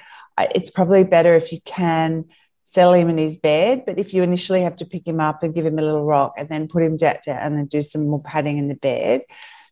It's 0.55 0.69
probably 0.69 1.03
better 1.03 1.35
if 1.35 1.51
you 1.51 1.59
can 1.61 2.25
settle 2.63 2.93
him 2.93 3.09
in 3.09 3.17
his 3.17 3.37
bed, 3.37 3.83
but 3.85 3.97
if 3.97 4.13
you 4.13 4.21
initially 4.21 4.61
have 4.61 4.75
to 4.77 4.85
pick 4.85 5.07
him 5.07 5.19
up 5.19 5.41
and 5.41 5.55
give 5.55 5.65
him 5.65 5.79
a 5.79 5.81
little 5.81 6.03
rock 6.03 6.33
and 6.37 6.47
then 6.49 6.67
put 6.67 6.83
him 6.83 6.97
down 6.97 7.17
and 7.25 7.67
do 7.67 7.81
some 7.81 8.07
more 8.07 8.21
padding 8.21 8.57
in 8.57 8.67
the 8.67 8.75
bed. 8.75 9.23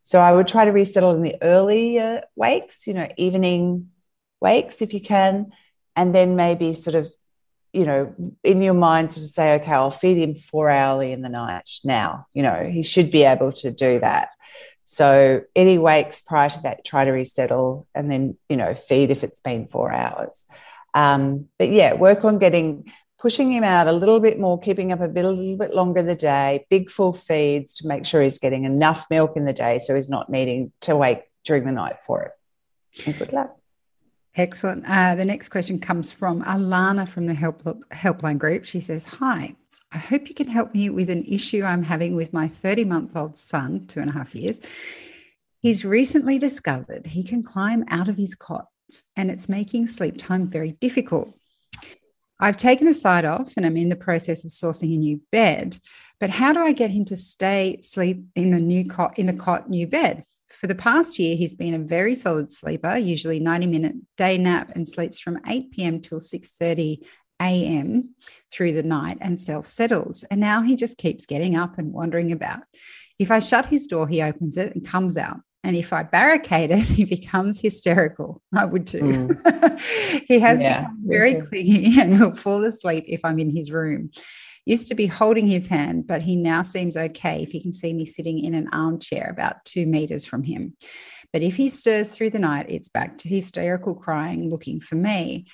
So 0.02 0.20
I 0.20 0.32
would 0.32 0.48
try 0.48 0.66
to 0.66 0.72
resettle 0.72 1.14
in 1.14 1.22
the 1.22 1.36
early 1.42 2.00
wakes, 2.36 2.88
you 2.88 2.94
know, 2.94 3.08
evening 3.18 3.92
wakes 4.42 4.82
if 4.82 4.94
you 4.94 5.02
can, 5.02 5.52
and 5.96 6.16
then 6.16 6.36
maybe 6.36 6.74
sort 6.74 6.96
of 6.96 7.12
you 7.74 7.86
know, 7.86 8.14
in 8.44 8.62
your 8.62 8.74
mind 8.74 9.14
sort 9.14 9.26
of 9.26 9.32
say, 9.32 9.56
okay, 9.56 9.72
I'll 9.72 9.92
feed 9.92 10.18
him 10.18 10.34
four 10.34 10.70
hourly 10.70 11.12
in 11.12 11.22
the 11.22 11.30
night 11.30 11.70
now. 11.84 12.26
You 12.34 12.42
know, 12.42 12.64
he 12.64 12.82
should 12.82 13.12
be 13.12 13.24
able 13.24 13.52
to 13.54 13.72
do 13.72 14.00
that. 14.00 14.30
So 14.90 15.42
any 15.54 15.78
wakes 15.78 16.22
prior 16.22 16.50
to 16.50 16.62
that, 16.62 16.86
try 16.86 17.04
to 17.04 17.12
resettle 17.12 17.86
and 17.94 18.10
then, 18.10 18.38
you 18.48 18.56
know, 18.56 18.74
feed 18.74 19.12
if 19.12 19.22
it's 19.22 19.42
been 19.42 19.68
four 19.68 19.92
hours. 19.92 20.46
Um, 20.94 21.50
but 21.60 21.70
yeah, 21.70 21.94
work 21.94 22.24
on 22.24 22.38
getting 22.40 22.90
pushing 23.20 23.52
him 23.52 23.66
out 23.66 23.88
a 23.88 23.92
little 23.92 24.22
bit 24.22 24.40
more, 24.40 24.58
keeping 24.58 24.94
up 24.94 25.02
a, 25.02 25.10
bit, 25.10 25.26
a 25.26 25.30
little 25.30 25.58
bit 25.58 25.76
longer 25.76 26.02
the 26.02 26.16
day, 26.16 26.66
big 26.70 26.90
full 26.90 27.12
feeds 27.12 27.74
to 27.76 27.88
make 27.88 28.06
sure 28.06 28.22
he's 28.22 28.38
getting 28.38 28.64
enough 28.64 29.06
milk 29.10 29.34
in 29.36 29.44
the 29.44 29.52
day 29.52 29.78
so 29.78 29.94
he's 29.94 30.08
not 30.08 30.30
needing 30.30 30.72
to 30.80 30.96
wake 30.96 31.24
during 31.44 31.66
the 31.66 31.74
night 31.74 31.98
for 32.06 32.24
it. 32.24 32.32
And 33.06 33.18
good 33.18 33.34
luck. 33.34 33.58
Excellent. 34.38 34.86
Uh, 34.88 35.16
the 35.16 35.26
next 35.26 35.50
question 35.50 35.80
comes 35.80 36.14
from 36.14 36.44
Alana 36.44 37.10
from 37.10 37.26
the 37.26 37.34
help, 37.34 37.62
Helpline 37.92 38.38
group. 38.38 38.64
She 38.64 38.80
says, 38.80 39.04
Hi, 39.06 39.58
I 39.92 39.98
hope 39.98 40.28
you 40.28 40.36
can 40.36 40.48
help 40.48 40.74
me 40.74 40.90
with 40.90 41.10
an 41.10 41.24
issue 41.26 41.64
I'm 41.64 41.84
having 41.84 42.16
with 42.16 42.34
my 42.34 42.48
30 42.48 42.84
month 42.84 43.16
old 43.16 43.38
son, 43.38 43.88
two 43.88 44.00
and 44.00 44.10
a 44.10 44.14
half 44.14 44.36
years. 44.36 44.60
He's 45.62 45.86
recently 45.86 46.38
discovered 46.38 47.08
he 47.08 47.24
can 47.24 47.44
climb 47.44 47.84
out 47.90 48.08
of 48.08 48.18
his 48.18 48.36
cot 48.36 48.68
and 49.16 49.32
it's 49.32 49.50
making 49.50 49.88
sleep 49.88 50.18
time 50.18 50.48
very 50.48 50.72
difficult. 50.74 51.34
I've 52.40 52.58
taken 52.58 52.86
the 52.86 52.94
side 52.94 53.26
off 53.26 53.54
and 53.58 53.66
I'm 53.66 53.78
in 53.78 53.90
the 53.90 53.96
process 53.96 54.46
of 54.46 54.52
sourcing 54.52 54.94
a 54.94 54.98
new 54.98 55.22
bed. 55.32 55.78
But 56.20 56.30
how 56.32 56.54
do 56.54 56.60
I 56.60 56.72
get 56.72 56.92
him 56.92 57.06
to 57.06 57.16
stay 57.16 57.80
sleep 57.82 58.26
in 58.36 58.52
the 58.52 58.60
new 58.60 58.86
cot 58.88 59.18
in 59.18 59.28
the 59.28 59.34
cot 59.34 59.70
new 59.70 59.88
bed? 59.88 60.24
For 60.50 60.68
the 60.68 60.76
past 60.76 61.20
year, 61.20 61.36
he's 61.36 61.54
been 61.54 61.74
a 61.74 61.80
very 61.80 62.16
solid 62.16 62.52
sleeper, 62.52 62.98
usually 62.98 63.40
90 63.40 63.68
minute 63.68 63.96
day 64.16 64.38
nap 64.38 64.72
and 64.76 64.88
sleeps 64.88 65.20
from 65.20 65.40
8 65.46 65.72
p.m. 65.72 66.00
till 66.02 66.20
6:30 66.20 67.00
a.m. 67.42 68.16
through 68.52 68.74
the 68.74 68.84
night 68.84 69.18
and 69.22 69.40
self 69.40 69.66
settles. 69.66 70.24
And 70.30 70.40
now 70.40 70.62
he 70.62 70.76
just 70.76 70.98
keeps 70.98 71.26
getting 71.26 71.56
up 71.56 71.78
and 71.78 71.94
wandering 71.94 72.32
about. 72.32 72.62
If 73.20 73.32
I 73.32 73.40
shut 73.40 73.68
his 73.68 73.88
door, 73.88 74.08
he 74.08 74.22
opens 74.22 74.58
it 74.58 74.74
and 74.76 74.86
comes 74.86 75.18
out. 75.18 75.38
And 75.64 75.76
if 75.76 75.92
I 75.92 76.04
barricade 76.04 76.72
it, 76.72 76.80
he 76.88 77.06
becomes 77.06 77.62
hysterical. 77.62 78.42
I 78.56 78.66
would 78.66 78.88
too. 78.88 79.00
Mm. 79.00 80.22
he 80.28 80.40
has 80.40 80.62
yeah, 80.62 80.82
become 80.82 81.04
very 81.06 81.42
clingy 81.42 82.00
and 82.00 82.20
will 82.20 82.36
fall 82.36 82.64
asleep 82.64 83.06
if 83.08 83.24
I'm 83.24 83.40
in 83.40 83.56
his 83.56 83.72
room 83.72 84.12
used 84.68 84.90
to 84.90 84.96
be 84.96 85.08
holding 85.08 85.48
his 85.48 85.68
hand, 85.68 86.06
but 86.06 86.22
he 86.22 86.36
now 86.36 86.62
seems 86.62 86.98
okay 86.98 87.42
if 87.42 87.52
he 87.52 87.62
can 87.62 87.72
see 87.72 87.94
me 87.94 88.06
sitting 88.06 88.38
in 88.38 88.54
an 88.54 88.68
armchair 88.74 89.30
about 89.30 89.64
two 89.64 89.88
meters 89.88 90.26
from 90.26 90.44
him. 90.44 90.76
But 91.32 91.42
if 91.42 91.56
he 91.56 91.70
stirs 91.70 92.14
through 92.14 92.32
the 92.32 92.40
night, 92.40 92.66
it's 92.68 92.90
back 92.90 93.18
to 93.20 93.30
hysterical 93.30 93.96
crying, 93.96 94.50
looking 94.50 94.82
for 94.82 94.96
me. 94.96 95.48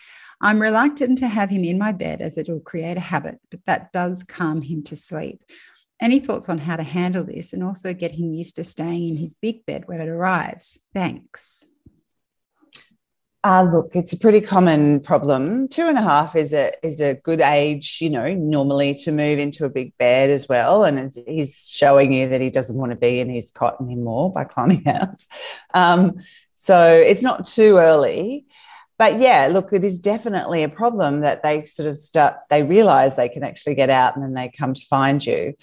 I'm 0.44 0.62
reluctant 0.62 1.20
to 1.20 1.28
have 1.30 1.50
him 1.50 1.64
in 1.64 1.78
my 1.78 1.94
bed 1.94 2.20
as 2.20 2.38
it'll 2.38 2.60
create 2.60 2.98
a 2.98 3.00
habit, 3.00 3.40
but 3.50 3.62
that 3.66 3.94
does 3.94 4.24
calm 4.24 4.62
him 4.62 4.84
to 4.84 4.96
sleep. 4.98 5.42
Any 6.02 6.20
thoughts 6.20 6.50
on 6.50 6.58
how 6.58 6.76
to 6.76 6.84
handle 6.84 7.24
this 7.24 7.54
and 7.54 7.64
also 7.64 7.94
get 7.94 8.12
him 8.12 8.34
used 8.34 8.58
to 8.58 8.66
staying 8.66 9.08
in 9.08 9.16
his 9.16 9.36
big 9.36 9.66
bed 9.66 9.84
when 9.86 10.02
it 10.02 10.10
arrives? 10.10 10.86
Thanks. 10.94 11.66
Uh, 13.46 13.64
look, 13.64 13.96
it's 13.96 14.12
a 14.12 14.18
pretty 14.18 14.42
common 14.42 15.00
problem. 15.00 15.70
Two 15.70 15.88
and 15.88 15.98
a 15.98 16.02
half 16.02 16.36
is 16.36 16.54
a 16.54 16.74
is 16.86 17.00
a 17.00 17.14
good 17.14 17.40
age, 17.40 18.00
you 18.02 18.10
know, 18.10 18.34
normally 18.34 18.96
to 18.96 19.14
move 19.14 19.40
into 19.40 19.64
a 19.64 19.70
big 19.70 19.98
bed 19.98 20.30
as 20.30 20.50
well. 20.50 20.84
And 20.84 21.14
he's 21.26 21.70
showing 21.70 22.12
you 22.12 22.28
that 22.28 22.42
he 22.42 22.50
doesn't 22.50 22.78
want 22.78 22.92
to 22.92 22.98
be 22.98 23.22
in 23.22 23.30
his 23.30 23.50
cot 23.50 23.78
anymore 23.80 24.34
by 24.34 24.44
climbing 24.44 24.88
out. 24.88 25.22
Um, 25.74 26.22
so 26.54 26.86
it's 26.94 27.24
not 27.24 27.48
too 27.48 27.78
early. 27.78 28.46
But 28.98 29.20
yeah, 29.20 29.50
look, 29.52 29.74
it 29.74 29.84
is 29.84 30.00
definitely 30.00 30.64
a 30.64 30.70
problem 30.70 31.22
that 31.22 31.44
they 31.44 31.66
sort 31.66 31.90
of 31.90 31.98
start, 31.98 32.36
they 32.50 32.64
realize 32.64 33.16
they 33.16 33.30
can 33.30 33.44
actually 33.44 33.76
get 33.76 33.90
out 33.90 34.16
and 34.16 34.24
then 34.24 34.34
they 34.34 34.52
come 34.58 34.74
to 34.74 34.86
find 34.86 35.26
you. 35.26 35.56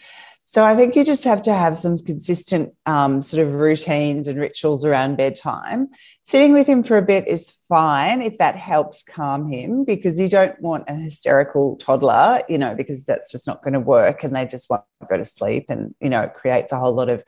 So 0.51 0.65
I 0.65 0.75
think 0.75 0.97
you 0.97 1.05
just 1.05 1.23
have 1.23 1.43
to 1.43 1.55
have 1.55 1.77
some 1.77 1.97
consistent 1.97 2.75
um, 2.85 3.23
sort 3.23 3.47
of 3.47 3.55
routines 3.55 4.27
and 4.27 4.37
rituals 4.37 4.85
around 4.85 5.17
bedtime. 5.17 5.91
Sitting 6.25 6.53
with 6.53 6.67
him 6.67 6.83
for 6.83 6.99
a 6.99 7.03
bit 7.03 7.29
is 7.29 7.53
fine 7.69 8.21
if 8.21 8.37
that 8.39 8.57
helps 8.57 9.05
calm 9.05 9.49
him 9.49 9.85
because 9.85 10.19
you 10.19 10.29
don't 10.29 10.61
want 10.61 10.87
a 10.89 10.95
hysterical 10.95 11.77
toddler, 11.77 12.43
you 12.49 12.59
know, 12.59 12.75
because 12.75 13.05
that's 13.05 13.31
just 13.31 13.47
not 13.47 13.63
going 13.63 13.75
to 13.75 13.81
work 13.81 14.25
and 14.25 14.35
they 14.35 14.45
just 14.45 14.69
won't 14.69 14.83
go 15.09 15.17
to 15.17 15.25
sleep 15.25 15.67
and, 15.69 15.95
you 16.01 16.11
know, 16.11 16.23
it 16.23 16.35
creates 16.35 16.73
a 16.73 16.79
whole 16.81 16.95
lot 16.95 17.09
of 17.09 17.23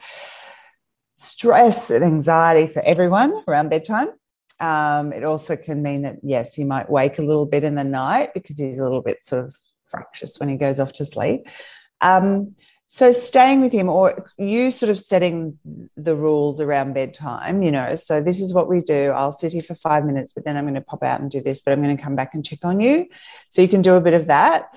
stress 1.17 1.93
and 1.93 2.05
anxiety 2.05 2.73
for 2.73 2.83
everyone 2.85 3.41
around 3.47 3.71
bedtime. 3.71 4.09
Um, 4.63 5.13
it 5.13 5.25
also 5.25 5.57
can 5.57 5.83
mean 5.83 6.03
that, 6.03 6.19
yes, 6.23 6.55
he 6.55 6.63
might 6.63 6.89
wake 6.89 7.19
a 7.19 7.23
little 7.23 7.47
bit 7.47 7.65
in 7.65 7.75
the 7.75 7.85
night 7.85 8.33
because 8.33 8.59
he's 8.59 8.79
a 8.79 8.83
little 8.83 9.03
bit 9.03 9.25
sort 9.25 9.45
of 9.45 9.57
fractious 9.87 10.39
when 10.39 10.49
he 10.49 10.57
goes 10.57 10.79
off 10.79 10.93
to 10.95 11.05
sleep. 11.05 11.49
Um, 12.01 12.55
so 12.87 13.11
staying 13.11 13.61
with 13.63 13.73
him 13.73 13.89
or 13.89 14.31
you 14.37 14.71
sort 14.71 14.91
of 14.91 15.01
setting 15.01 15.59
the 15.97 16.15
rules 16.15 16.61
around 16.61 16.93
bedtime 16.93 17.63
you 17.63 17.71
know 17.71 17.95
so 17.95 18.21
this 18.21 18.39
is 18.39 18.53
what 18.53 18.69
we 18.69 18.83
do. 18.83 19.11
I'll 19.13 19.33
sit 19.33 19.53
here 19.53 19.63
for 19.63 19.75
five 19.75 20.05
minutes 20.05 20.35
but 20.35 20.45
then 20.45 20.59
i'm 20.59 20.65
going 20.65 20.75
to 20.75 20.83
pop 20.83 21.03
out 21.03 21.23
and 21.23 21.31
do 21.31 21.41
this 21.41 21.63
but 21.63 21.73
i'm 21.73 21.83
going 21.83 21.97
to 21.97 22.03
come 22.03 22.17
back 22.17 22.35
and 22.35 22.45
check 22.45 22.59
on 22.65 22.81
you. 22.81 23.07
So 23.49 23.63
you 23.63 23.69
can 23.69 23.81
do 23.81 23.95
a 23.95 24.01
bit 24.03 24.13
of 24.13 24.27
that 24.27 24.69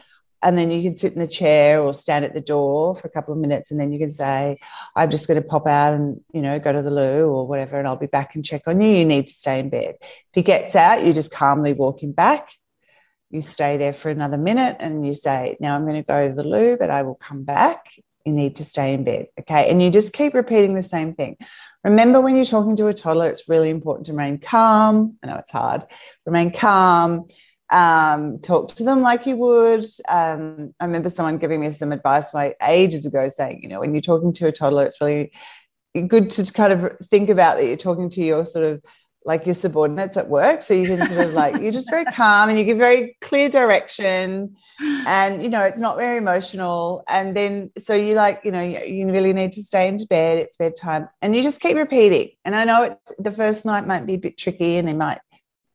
and 0.45 0.57
then 0.57 0.71
you 0.71 0.81
can 0.81 0.95
sit 0.95 1.11
in 1.11 1.19
the 1.19 1.27
chair 1.27 1.81
or 1.81 1.93
stand 1.93 2.23
at 2.23 2.33
the 2.33 2.39
door 2.39 2.95
for 2.95 3.07
a 3.07 3.11
couple 3.11 3.33
of 3.33 3.39
minutes 3.39 3.71
and 3.71 3.79
then 3.79 3.91
you 3.91 3.99
can 3.99 4.11
say 4.11 4.57
i'm 4.95 5.09
just 5.09 5.27
going 5.27 5.41
to 5.41 5.47
pop 5.47 5.67
out 5.67 5.93
and 5.93 6.21
you 6.31 6.41
know 6.41 6.57
go 6.59 6.71
to 6.71 6.81
the 6.81 6.91
loo 6.91 7.27
or 7.27 7.45
whatever 7.45 7.77
and 7.77 7.87
i'll 7.87 7.97
be 7.97 8.05
back 8.07 8.35
and 8.35 8.45
check 8.45 8.61
on 8.67 8.79
you 8.79 8.89
you 8.89 9.05
need 9.05 9.27
to 9.27 9.33
stay 9.33 9.59
in 9.59 9.69
bed 9.69 9.95
if 10.01 10.07
he 10.33 10.41
gets 10.41 10.75
out 10.75 11.03
you 11.03 11.11
just 11.11 11.31
calmly 11.31 11.73
walk 11.73 12.01
him 12.01 12.13
back 12.13 12.49
you 13.35 13.41
stay 13.41 13.77
there 13.77 13.93
for 13.93 14.09
another 14.09 14.37
minute 14.37 14.77
and 14.79 15.05
you 15.05 15.13
say, 15.13 15.57
Now 15.59 15.75
I'm 15.75 15.83
going 15.83 15.95
to 15.95 16.03
go 16.03 16.27
to 16.27 16.33
the 16.33 16.43
loo, 16.43 16.77
but 16.77 16.89
I 16.89 17.03
will 17.03 17.15
come 17.15 17.43
back. 17.43 17.85
You 18.25 18.31
need 18.31 18.55
to 18.55 18.63
stay 18.63 18.93
in 18.93 19.03
bed. 19.03 19.27
Okay. 19.39 19.69
And 19.69 19.81
you 19.81 19.91
just 19.91 20.13
keep 20.13 20.33
repeating 20.33 20.73
the 20.73 20.81
same 20.81 21.13
thing. 21.13 21.37
Remember, 21.83 22.19
when 22.19 22.35
you're 22.35 22.45
talking 22.45 22.75
to 22.77 22.87
a 22.87 22.93
toddler, 22.93 23.29
it's 23.29 23.47
really 23.47 23.69
important 23.69 24.07
to 24.07 24.13
remain 24.13 24.39
calm. 24.39 25.17
I 25.21 25.27
know 25.27 25.35
it's 25.35 25.51
hard. 25.51 25.85
Remain 26.25 26.51
calm. 26.51 27.27
Um, 27.71 28.39
talk 28.39 28.75
to 28.75 28.83
them 28.83 29.01
like 29.01 29.25
you 29.25 29.37
would. 29.37 29.85
Um, 30.07 30.73
I 30.79 30.85
remember 30.85 31.09
someone 31.09 31.37
giving 31.37 31.61
me 31.61 31.71
some 31.71 31.91
advice 31.91 32.33
my 32.33 32.53
ages 32.61 33.05
ago 33.05 33.27
saying, 33.27 33.61
you 33.63 33.69
know, 33.69 33.79
when 33.79 33.93
you're 33.93 34.01
talking 34.01 34.33
to 34.33 34.47
a 34.47 34.51
toddler, 34.51 34.85
it's 34.85 35.01
really 35.01 35.31
good 36.07 36.29
to 36.29 36.51
kind 36.53 36.73
of 36.73 36.97
think 37.07 37.29
about 37.29 37.57
that 37.57 37.65
you're 37.65 37.77
talking 37.77 38.09
to 38.09 38.21
your 38.21 38.45
sort 38.45 38.65
of 38.65 38.83
like 39.27 39.47
your 39.47 39.55
subordinates 39.55 40.17
at 40.17 40.29
work. 40.29 40.61
So 40.61 40.75
you 40.75 40.85
can 40.85 41.03
sort 41.07 41.27
of 41.27 41.33
like, 41.33 41.59
you're 41.59 41.71
just 41.71 41.89
very 41.89 42.05
calm 42.05 42.47
and 42.47 42.59
you 42.59 42.63
give 42.63 42.77
very 42.77 43.17
clear 43.21 43.49
direction 43.49 44.55
and, 45.07 45.41
you 45.41 45.49
know, 45.49 45.63
it's 45.63 45.79
not 45.79 45.97
very 45.97 46.17
emotional. 46.17 47.03
And 47.07 47.35
then, 47.35 47.71
so 47.79 47.95
you 47.95 48.13
like, 48.13 48.41
you 48.43 48.51
know, 48.51 48.61
you 48.61 49.07
really 49.07 49.33
need 49.33 49.51
to 49.53 49.63
stay 49.63 49.87
into 49.87 50.05
bed. 50.05 50.37
It's 50.37 50.55
bedtime. 50.57 51.09
And 51.23 51.35
you 51.35 51.41
just 51.41 51.59
keep 51.59 51.75
repeating. 51.75 52.29
And 52.45 52.55
I 52.55 52.65
know 52.65 52.83
it's, 52.83 53.13
the 53.17 53.31
first 53.31 53.65
night 53.65 53.87
might 53.87 54.05
be 54.05 54.13
a 54.13 54.19
bit 54.19 54.37
tricky 54.37 54.77
and 54.77 54.87
they 54.87 54.93
might 54.93 55.21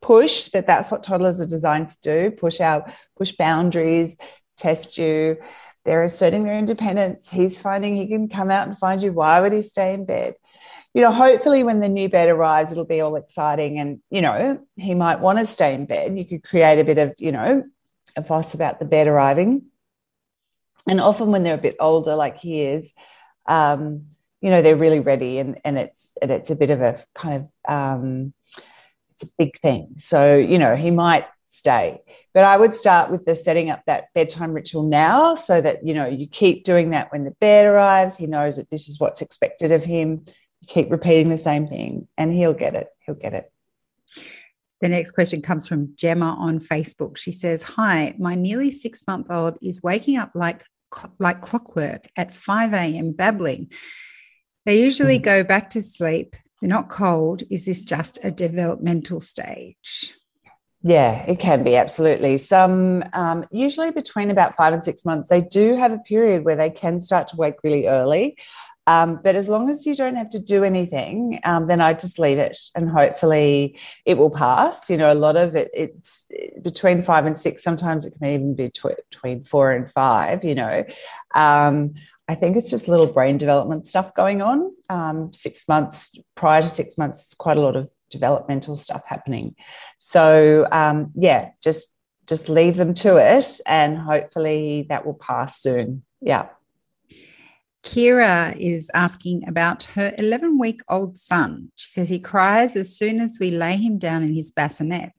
push, 0.01 0.49
but 0.49 0.67
that's 0.67 0.91
what 0.91 1.03
toddlers 1.03 1.41
are 1.41 1.47
designed 1.47 1.91
to 1.91 2.01
do 2.03 2.31
push 2.31 2.61
out, 2.61 2.91
push 3.17 3.33
boundaries, 3.33 4.17
test 4.57 4.99
you. 4.99 5.37
They're 5.85 6.03
asserting 6.03 6.45
their 6.45 6.59
independence. 6.59 7.31
He's 7.31 7.61
finding 7.61 7.97
he 7.97 8.07
can 8.07 8.29
come 8.29 8.51
out 8.51 8.69
and 8.69 8.77
find 8.77 9.03
you. 9.03 9.13
Why 9.13 9.41
would 9.41 9.53
he 9.53 9.63
stay 9.63 9.95
in 9.95 10.05
bed? 10.05 10.35
you 10.93 11.03
know, 11.03 11.13
hopefully 11.13 11.63
when 11.63 11.81
the 11.81 11.89
new 11.89 12.09
bed 12.09 12.29
arrives, 12.29 12.73
it'll 12.73 12.85
be 12.85 13.01
all 13.01 13.17
exciting. 13.17 13.79
And, 13.79 14.01
you 14.11 14.21
know, 14.21 14.61
he 14.77 14.95
might 14.95 15.21
want 15.21 15.39
to 15.39 15.47
stay 15.47 15.73
in 15.73 15.87
bed. 15.87 16.19
You 16.19 16.25
could 16.25 16.43
create 16.43 16.81
a 16.81 16.85
bit 16.85 16.99
of, 16.99 17.15
you 17.19 17.31
know, 17.31 17.63
a 18.17 18.25
fuss 18.25 18.55
about 18.55 18.81
the 18.81 18.87
bed 18.87 19.07
arriving. 19.07 19.67
And 20.89 21.01
often 21.01 21.31
when 21.31 21.45
they're 21.45 21.55
a 21.55 21.59
bit 21.59 21.77
older, 21.79 22.17
like 22.17 22.39
he 22.39 22.63
is, 22.63 22.93
um, 23.47 24.07
you 24.41 24.49
know 24.49 24.63
they're 24.63 24.75
really 24.75 25.01
ready 25.01 25.39
and 25.39 25.61
and 25.65 25.77
it's 25.77 26.15
and 26.23 26.31
it's 26.31 26.49
a 26.49 26.57
bit 26.57 26.71
of 26.71 26.81
a 26.81 27.05
kind 27.15 27.37
of 27.37 27.71
um, 27.71 28.33
it's 29.21 29.31
a 29.31 29.33
big 29.39 29.59
thing 29.61 29.95
so 29.99 30.37
you 30.37 30.59
know 30.59 30.77
he 30.77 30.91
might 30.91 31.27
stay 31.47 32.01
but 32.33 32.45
i 32.45 32.57
would 32.57 32.75
start 32.75 33.11
with 33.11 33.25
the 33.27 33.35
setting 33.35 33.71
up 33.71 33.83
that 33.87 34.07
bedtime 34.15 34.53
ritual 34.53 34.83
now 34.83 35.35
so 35.35 35.61
that 35.61 35.85
you 35.87 35.93
know 35.93 36.07
you 36.07 36.27
keep 36.27 36.65
doing 36.65 36.91
that 36.91 37.13
when 37.13 37.25
the 37.25 37.33
bed 37.33 37.67
arrives 37.67 38.17
he 38.17 38.27
knows 38.27 38.57
that 38.57 38.71
this 38.71 38.89
is 38.89 38.99
what's 38.99 39.21
expected 39.21 39.73
of 39.73 39.85
him 39.85 40.25
you 40.61 40.67
keep 40.67 40.91
repeating 40.91 41.29
the 41.29 41.37
same 41.37 41.67
thing 41.67 42.09
and 42.17 42.33
he'll 42.33 42.55
get 42.55 42.75
it 42.75 42.89
he'll 43.01 43.15
get 43.15 43.35
it 43.35 43.53
the 44.81 44.89
next 44.89 45.11
question 45.11 45.43
comes 45.43 45.69
from 45.69 45.95
Gemma 45.95 46.37
on 46.39 46.59
Facebook. 46.59 47.19
She 47.19 47.33
says, 47.33 47.63
Hi, 47.63 48.15
my 48.19 48.35
nearly 48.35 48.71
six 48.71 49.07
month 49.07 49.27
old 49.29 49.59
is 49.61 49.83
waking 49.83 50.17
up 50.17 50.31
like, 50.35 50.63
like 51.19 51.43
clockwork 51.43 52.05
at 52.17 52.33
5 52.33 52.73
a.m. 52.73 53.13
babbling. 53.13 53.71
They 54.65 54.83
usually 54.83 55.19
mm. 55.19 55.23
go 55.23 55.45
back 55.45 55.69
to 55.71 55.83
sleep. 55.83 56.35
They're 56.61 56.69
not 56.69 56.89
cold. 56.89 57.43
Is 57.51 57.67
this 57.67 57.83
just 57.83 58.19
a 58.23 58.31
developmental 58.31 59.21
stage? 59.21 60.15
Yeah, 60.83 61.25
it 61.27 61.39
can 61.39 61.63
be 61.63 61.77
absolutely. 61.77 62.39
Some 62.39 63.05
um, 63.13 63.45
usually 63.51 63.91
between 63.91 64.31
about 64.31 64.57
five 64.57 64.73
and 64.73 64.83
six 64.83 65.05
months, 65.05 65.29
they 65.29 65.43
do 65.43 65.77
have 65.77 65.93
a 65.93 65.99
period 65.99 66.45
where 66.45 66.57
they 66.57 66.71
can 66.71 67.01
start 67.01 67.29
to 67.29 67.37
wake 67.37 67.57
really 67.63 67.87
early. 67.87 68.39
Um, 68.87 69.21
but 69.23 69.37
as 69.37 69.49
long 69.49 69.69
as 69.69 69.85
you 69.85 69.95
don't 69.95 70.17
have 70.17 70.31
to 70.31 70.39
do 70.39 70.65
anything, 70.65 71.39
um, 71.45 71.67
then 71.67 71.81
I 71.81 71.93
just 71.93 72.19
leave 72.19 72.39
it 72.39 72.59
and 72.75 72.89
hopefully 72.89 73.79
it 74.07 74.17
will 74.17 74.31
pass. 74.31 74.89
You 74.89 74.97
know, 74.97 75.13
a 75.13 75.15
lot 75.15 75.37
of 75.37 75.55
it, 75.55 75.71
it's 75.75 76.25
between 76.63 77.03
five 77.03 77.27
and 77.27 77.37
six. 77.37 77.63
Sometimes 77.63 78.05
it 78.05 78.15
can 78.19 78.27
even 78.27 78.55
be 78.55 78.71
tw- 78.71 78.97
between 79.11 79.43
four 79.43 79.71
and 79.71 79.89
five, 79.91 80.45
you 80.45 80.55
know. 80.55 80.85
Um, 81.35 81.95
I 82.31 82.37
think 82.37 82.57
it's 82.57 82.71
just 82.71 82.87
little 82.87 83.09
brain 83.09 83.39
development 83.39 83.87
stuff 83.87 84.15
going 84.15 84.41
on. 84.41 84.73
Um, 84.89 85.33
six 85.35 85.67
months 85.67 86.17
prior 86.37 86.63
to 86.63 86.69
six 86.69 86.97
months, 86.97 87.35
quite 87.35 87.57
a 87.57 87.61
lot 87.61 87.75
of 87.75 87.91
developmental 88.09 88.77
stuff 88.77 89.03
happening. 89.05 89.57
So 89.99 90.69
um, 90.71 91.11
yeah, 91.17 91.51
just 91.61 91.89
just 92.29 92.49
leave 92.49 92.77
them 92.77 92.95
to 92.95 93.17
it, 93.17 93.61
and 93.67 93.99
hopefully 93.99 94.87
that 94.91 95.05
will 95.05 95.15
pass 95.15 95.61
soon. 95.61 96.05
Yeah. 96.21 96.51
Kira 97.83 98.57
is 98.57 98.91
asking 98.95 99.49
about 99.49 99.83
her 99.95 100.15
11 100.17 100.57
week 100.57 100.83
old 100.89 101.19
son. 101.19 101.73
She 101.75 101.89
says 101.91 102.11
he 102.11 102.21
cries 102.21 102.77
as 102.77 102.97
soon 102.97 103.19
as 103.19 103.39
we 103.41 103.51
lay 103.51 103.77
him 103.77 103.99
down 103.99 104.23
in 104.23 104.35
his 104.35 104.53
bassinet. 104.53 105.11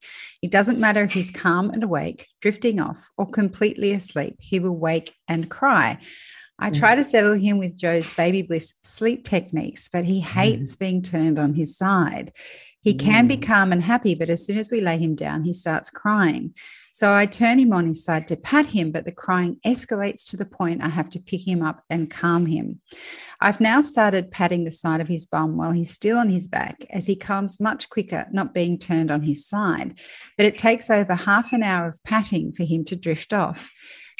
It 0.41 0.51
doesn't 0.51 0.79
matter 0.79 1.03
if 1.03 1.11
he's 1.11 1.31
calm 1.31 1.71
and 1.71 1.83
awake, 1.83 2.27
drifting 2.39 2.79
off, 2.79 3.09
or 3.17 3.29
completely 3.29 3.91
asleep, 3.91 4.35
he 4.39 4.59
will 4.59 4.77
wake 4.77 5.11
and 5.27 5.49
cry. 5.49 5.97
I 6.61 6.69
mm. 6.69 6.77
try 6.77 6.95
to 6.95 7.03
settle 7.03 7.33
him 7.33 7.57
with 7.57 7.77
Jo's 7.77 8.13
baby 8.15 8.43
bliss 8.43 8.75
sleep 8.83 9.23
techniques, 9.23 9.89
but 9.91 10.05
he 10.05 10.21
mm. 10.21 10.25
hates 10.25 10.75
being 10.75 11.01
turned 11.01 11.39
on 11.39 11.55
his 11.55 11.75
side. 11.77 12.31
He 12.83 12.95
can 12.95 13.27
be 13.27 13.37
mm. 13.37 13.45
calm 13.45 13.71
and 13.71 13.83
happy, 13.83 14.15
but 14.15 14.29
as 14.29 14.45
soon 14.45 14.57
as 14.57 14.71
we 14.71 14.81
lay 14.81 14.97
him 14.97 15.15
down, 15.15 15.43
he 15.43 15.53
starts 15.53 15.89
crying. 15.89 16.53
So 16.93 17.13
I 17.13 17.25
turn 17.25 17.59
him 17.59 17.73
on 17.73 17.87
his 17.87 18.03
side 18.03 18.27
to 18.27 18.35
pat 18.35 18.67
him, 18.67 18.91
but 18.91 19.05
the 19.05 19.11
crying 19.11 19.59
escalates 19.65 20.29
to 20.29 20.37
the 20.37 20.45
point 20.45 20.83
I 20.83 20.89
have 20.89 21.09
to 21.11 21.19
pick 21.19 21.47
him 21.47 21.61
up 21.61 21.83
and 21.89 22.09
calm 22.09 22.47
him. 22.47 22.81
I've 23.39 23.61
now 23.61 23.81
started 23.81 24.31
patting 24.31 24.65
the 24.65 24.71
side 24.71 24.99
of 24.99 25.07
his 25.07 25.25
bum 25.25 25.57
while 25.57 25.71
he's 25.71 25.91
still 25.91 26.17
on 26.17 26.29
his 26.29 26.47
back, 26.47 26.85
as 26.89 27.07
he 27.07 27.15
calms 27.15 27.59
much 27.59 27.89
quicker, 27.89 28.27
not 28.31 28.53
being 28.53 28.77
turned 28.77 29.09
on 29.09 29.21
his 29.21 29.47
side. 29.47 29.99
But 30.37 30.47
it 30.47 30.57
takes 30.57 30.89
over 30.89 31.15
half 31.15 31.53
an 31.53 31.63
hour 31.63 31.87
of 31.87 32.03
patting 32.03 32.51
for 32.51 32.63
him 32.63 32.83
to 32.85 32.95
drift 32.95 33.31
off. 33.31 33.71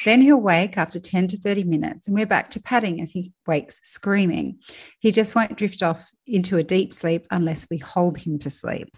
Then 0.04 0.20
he'll 0.20 0.40
wake 0.40 0.76
after 0.76 0.98
10 0.98 1.28
to 1.28 1.38
30 1.38 1.64
minutes, 1.64 2.08
and 2.08 2.16
we're 2.16 2.26
back 2.26 2.50
to 2.50 2.60
patting 2.60 3.00
as 3.00 3.12
he 3.12 3.32
wakes 3.46 3.80
screaming. 3.84 4.58
He 5.00 5.12
just 5.12 5.34
won't 5.34 5.56
drift 5.56 5.82
off 5.82 6.10
into 6.26 6.56
a 6.56 6.64
deep 6.64 6.92
sleep 6.94 7.26
unless 7.30 7.66
we 7.70 7.78
hold 7.78 8.18
him 8.18 8.38
to 8.40 8.50
sleep. 8.50 8.96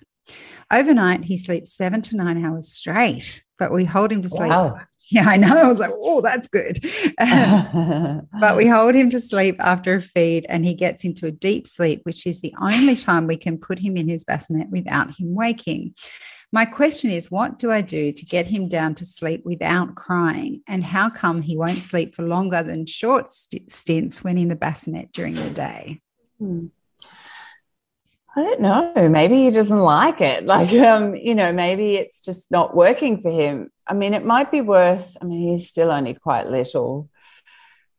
Overnight, 0.72 1.24
he 1.24 1.36
sleeps 1.36 1.76
seven 1.76 2.02
to 2.02 2.16
nine 2.16 2.42
hours 2.44 2.72
straight, 2.72 3.42
but 3.58 3.72
we 3.72 3.84
hold 3.84 4.10
him 4.10 4.22
to 4.22 4.28
sleep. 4.28 4.50
Wow. 4.50 4.80
Yeah, 5.10 5.26
I 5.28 5.36
know. 5.36 5.54
I 5.54 5.68
was 5.68 5.78
like, 5.78 5.92
oh, 5.92 6.22
that's 6.22 6.48
good. 6.48 6.78
but 8.40 8.56
we 8.56 8.66
hold 8.68 8.94
him 8.94 9.10
to 9.10 9.20
sleep 9.20 9.56
after 9.58 9.96
a 9.96 10.00
feed 10.00 10.46
and 10.48 10.64
he 10.64 10.74
gets 10.74 11.04
into 11.04 11.26
a 11.26 11.30
deep 11.30 11.68
sleep, 11.68 12.00
which 12.04 12.26
is 12.26 12.40
the 12.40 12.54
only 12.58 12.96
time 12.96 13.26
we 13.26 13.36
can 13.36 13.58
put 13.58 13.78
him 13.78 13.98
in 13.98 14.08
his 14.08 14.24
bassinet 14.24 14.70
without 14.70 15.14
him 15.14 15.34
waking. 15.34 15.94
My 16.54 16.66
question 16.66 17.10
is, 17.10 17.32
what 17.32 17.58
do 17.58 17.72
I 17.72 17.80
do 17.80 18.12
to 18.12 18.24
get 18.24 18.46
him 18.46 18.68
down 18.68 18.94
to 18.94 19.04
sleep 19.04 19.44
without 19.44 19.96
crying? 19.96 20.62
And 20.68 20.84
how 20.84 21.10
come 21.10 21.42
he 21.42 21.56
won't 21.56 21.82
sleep 21.82 22.14
for 22.14 22.22
longer 22.22 22.62
than 22.62 22.86
short 22.86 23.28
st- 23.28 23.72
stints 23.72 24.22
when 24.22 24.38
in 24.38 24.46
the 24.46 24.54
bassinet 24.54 25.10
during 25.10 25.34
the 25.34 25.50
day? 25.50 26.00
Hmm. 26.38 26.66
I 28.36 28.42
don't 28.44 28.60
know. 28.60 29.08
Maybe 29.08 29.42
he 29.42 29.50
doesn't 29.50 29.76
like 29.76 30.20
it. 30.20 30.46
Like, 30.54 30.72
um, 30.74 31.16
you 31.16 31.34
know, 31.34 31.52
maybe 31.52 31.96
it's 31.96 32.24
just 32.24 32.52
not 32.52 32.76
working 32.76 33.20
for 33.20 33.32
him. 33.32 33.72
I 33.84 33.94
mean, 33.94 34.14
it 34.14 34.24
might 34.24 34.52
be 34.52 34.60
worth, 34.60 35.16
I 35.20 35.24
mean, 35.24 35.48
he's 35.48 35.68
still 35.68 35.90
only 35.90 36.14
quite 36.14 36.46
little. 36.46 37.10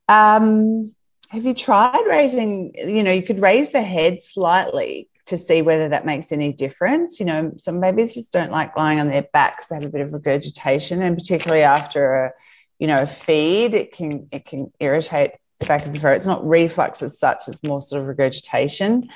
Um, 0.08 0.96
have 1.28 1.46
you 1.46 1.56
tried 1.56 2.06
raising, 2.08 2.74
you 2.76 3.04
know, 3.04 3.12
you 3.12 3.24
could 3.24 3.42
raise 3.42 3.72
the 3.72 3.82
head 3.82 4.22
slightly 4.22 5.10
to 5.28 5.38
see 5.38 5.62
whether 5.62 5.90
that 5.90 6.06
makes 6.06 6.32
any 6.32 6.54
difference. 6.54 7.20
You 7.20 7.26
know, 7.26 7.54
some 7.58 7.80
babies 7.80 8.14
just 8.14 8.32
don't 8.32 8.52
like 8.52 8.78
lying 8.78 9.00
on 9.00 9.08
their 9.08 9.26
backs; 9.34 9.68
they 9.68 9.76
have 9.76 9.86
a 9.86 9.90
bit 9.90 10.02
of 10.02 10.14
regurgitation, 10.14 11.02
and 11.02 11.18
particularly 11.18 11.64
after 11.64 12.26
a, 12.26 12.32
you 12.80 12.88
know, 12.88 13.02
a 13.02 13.08
feed, 13.08 13.74
it 13.74 13.92
can 13.92 14.28
it 14.32 14.46
can 14.46 14.72
irritate 14.80 15.32
the 15.60 15.68
back 15.68 15.86
of 15.86 15.94
the 15.94 16.00
throat. 16.00 16.16
It's 16.16 16.26
not 16.26 16.48
reflux 16.48 17.02
as 17.02 17.20
such; 17.20 17.44
it's 17.48 17.64
more 17.64 17.82
sort 17.82 18.02
of 18.02 18.08
regurgitation. 18.08 19.10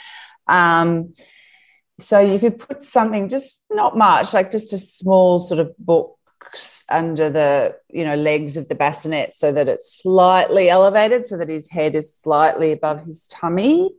Um, 0.47 1.13
so 1.99 2.19
you 2.19 2.39
could 2.39 2.59
put 2.59 2.81
something, 2.81 3.29
just 3.29 3.63
not 3.69 3.97
much, 3.97 4.33
like 4.33 4.51
just 4.51 4.73
a 4.73 4.77
small 4.79 5.39
sort 5.39 5.59
of 5.59 5.77
book 5.77 6.15
under 6.89 7.29
the 7.29 7.75
you 7.89 8.03
know 8.03 8.15
legs 8.15 8.57
of 8.57 8.67
the 8.69 8.75
bassinet 8.75 9.33
so 9.33 9.51
that 9.51 9.67
it's 9.67 10.01
slightly 10.01 10.69
elevated 10.69 11.25
so 11.25 11.37
that 11.37 11.49
his 11.49 11.69
head 11.69 11.93
is 11.93 12.15
slightly 12.15 12.71
above 12.71 13.05
his 13.05 13.27
tummy 13.27 13.91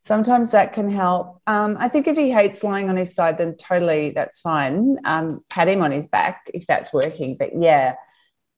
sometimes 0.00 0.52
that 0.52 0.72
can 0.72 0.88
help. 0.88 1.40
Um, 1.46 1.76
I 1.78 1.88
think 1.88 2.06
if 2.06 2.16
he 2.16 2.30
hates 2.30 2.64
lying 2.64 2.88
on 2.88 2.96
his 2.96 3.14
side, 3.14 3.38
then 3.38 3.56
totally 3.56 4.10
that's 4.10 4.40
fine. 4.40 4.96
Um, 5.04 5.44
pat 5.48 5.68
him 5.68 5.82
on 5.82 5.90
his 5.90 6.06
back 6.06 6.50
if 6.54 6.66
that's 6.66 6.92
working. 6.92 7.36
But 7.38 7.50
yeah, 7.60 7.96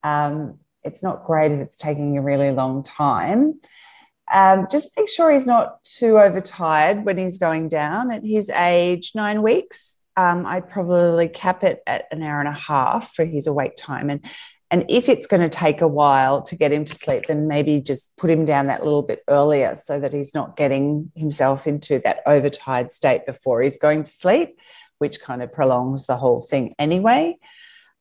um, 0.03 0.59
it's 0.85 1.03
not 1.03 1.25
great 1.27 1.53
if 1.53 1.61
it's 1.61 1.79
taking 1.79 2.17
a 2.17 2.23
really 2.23 2.51
long 2.51 2.83
time. 2.83 3.61
Um, 4.33 4.69
just 4.71 4.91
make 4.97 5.09
sure 5.09 5.31
he's 5.31 5.47
not 5.47 5.83
too 5.83 6.19
overtired 6.19 7.05
when 7.05 7.19
he's 7.19 7.39
going 7.39 7.69
down. 7.69 8.11
At 8.11 8.25
his 8.25 8.49
age, 8.51 9.13
nine 9.15 9.43
weeks, 9.43 9.97
um, 10.17 10.47
I'd 10.47 10.69
probably 10.69 11.29
cap 11.29 11.65
it 11.65 11.83
at 11.87 12.05
an 12.13 12.23
hour 12.23 12.41
and 12.41 12.49
a 12.49 12.53
half 12.53 13.13
for 13.15 13.25
his 13.25 13.47
awake 13.47 13.77
time. 13.77 14.11
And 14.11 14.25
and 14.71 14.85
if 14.89 15.09
it's 15.09 15.27
going 15.27 15.43
to 15.43 15.49
take 15.49 15.81
a 15.81 15.89
while 15.89 16.43
to 16.43 16.55
get 16.55 16.73
him 16.73 16.85
to 16.85 16.95
sleep, 16.95 17.27
then 17.27 17.49
maybe 17.49 17.81
just 17.81 18.17
put 18.17 18.31
him 18.31 18.45
down 18.45 18.69
that 18.69 18.85
little 18.85 19.03
bit 19.03 19.25
earlier 19.29 19.75
so 19.75 19.99
that 19.99 20.13
he's 20.13 20.35
not 20.35 20.57
getting 20.57 21.11
himself 21.17 21.67
into 21.67 21.99
that 22.01 22.23
overtired 22.25 22.93
state 22.93 23.27
before 23.27 23.63
he's 23.63 23.79
going 23.79 24.05
to 24.05 24.11
sleep, 24.11 24.59
which 24.99 25.21
kind 25.21 25.43
of 25.43 25.53
prolongs 25.53 26.07
the 26.07 26.17
whole 26.17 26.41
thing 26.41 26.75
anyway. 26.79 27.37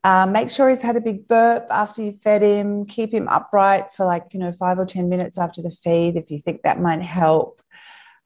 Um, 0.03 0.31
make 0.31 0.49
sure 0.49 0.69
he's 0.69 0.81
had 0.81 0.95
a 0.95 1.01
big 1.01 1.27
burp 1.27 1.65
after 1.71 2.03
you 2.03 2.13
fed 2.13 2.43
him. 2.43 2.85
Keep 2.85 3.13
him 3.13 3.27
upright 3.27 3.91
for 3.93 4.05
like, 4.05 4.27
you 4.31 4.39
know, 4.39 4.51
five 4.51 4.77
or 4.77 4.85
10 4.85 5.09
minutes 5.09 5.37
after 5.37 5.61
the 5.61 5.71
feed 5.71 6.15
if 6.15 6.29
you 6.29 6.39
think 6.39 6.61
that 6.61 6.79
might 6.79 7.01
help. 7.01 7.61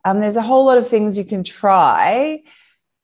Um, 0.05 0.19
there's 0.19 0.35
a 0.35 0.41
whole 0.41 0.65
lot 0.65 0.77
of 0.77 0.87
things 0.87 1.17
you 1.17 1.23
can 1.23 1.45
try, 1.45 2.43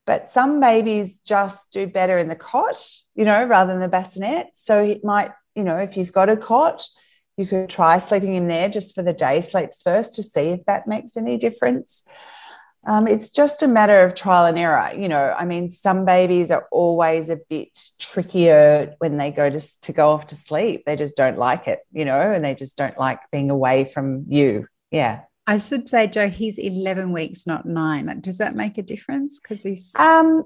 but 0.10 0.28
some 0.28 0.60
babies 0.60 1.20
just 1.24 1.72
do 1.72 1.86
better 1.86 2.18
in 2.18 2.30
the 2.30 2.36
cot 2.36 2.76
you 3.20 3.26
know, 3.26 3.44
rather 3.44 3.74
than 3.74 3.82
the 3.82 3.90
bassinet. 3.90 4.48
So 4.54 4.82
it 4.82 5.04
might, 5.04 5.32
you 5.54 5.66
know, 5.66 5.76
if 5.76 5.98
you've 5.98 6.14
got 6.14 6.30
a 6.30 6.38
cot, 6.38 6.88
you 7.36 7.46
could 7.46 7.70
try 7.70 7.98
sleeping 7.98 8.34
in 8.34 8.48
there 8.48 8.70
just 8.70 8.96
for 8.96 9.04
the 9.04 9.12
day 9.12 9.42
sleeps 9.42 9.82
first 9.82 10.16
to 10.16 10.24
see 10.24 10.52
if 10.52 10.64
that 10.68 10.88
makes 10.88 11.18
any 11.18 11.38
difference. 11.38 12.06
Um, 12.88 13.10
it's 13.10 13.30
just 13.30 13.62
a 13.62 13.68
matter 13.68 14.06
of 14.06 14.16
trial 14.16 14.46
and 14.46 14.58
error. 14.58 14.90
You 14.98 15.10
know, 15.10 15.36
I 15.38 15.44
mean, 15.44 15.70
some 15.70 16.06
babies 16.06 16.50
are 16.50 16.66
always 16.72 17.30
a 17.30 17.40
bit 17.50 17.78
trickier 18.00 18.96
when 19.00 19.18
they 19.18 19.32
go 19.32 19.50
to, 19.50 19.82
to 19.82 19.92
go 19.92 20.12
off 20.12 20.28
to 20.28 20.36
sleep. 20.36 20.84
They 20.86 20.96
just 20.96 21.18
don't 21.18 21.38
like 21.38 21.68
it, 21.68 21.80
you 21.92 22.06
know, 22.06 22.32
and 22.32 22.44
they 22.44 22.56
just 22.56 22.78
don't 22.78 22.98
like 22.98 23.20
being 23.34 23.52
away 23.52 23.84
from 23.84 24.28
you. 24.30 24.66
Yeah. 24.92 25.24
I 25.50 25.58
should 25.58 25.90
say, 25.90 26.06
Jo, 26.06 26.30
he's 26.30 26.60
11 26.60 27.12
weeks, 27.12 27.48
not 27.48 27.66
nine. 27.66 28.20
Does 28.22 28.38
that 28.38 28.56
make 28.56 28.78
a 28.78 28.84
difference? 28.84 29.40
Because 29.40 29.64
he's. 29.64 29.96
Um, 29.98 30.44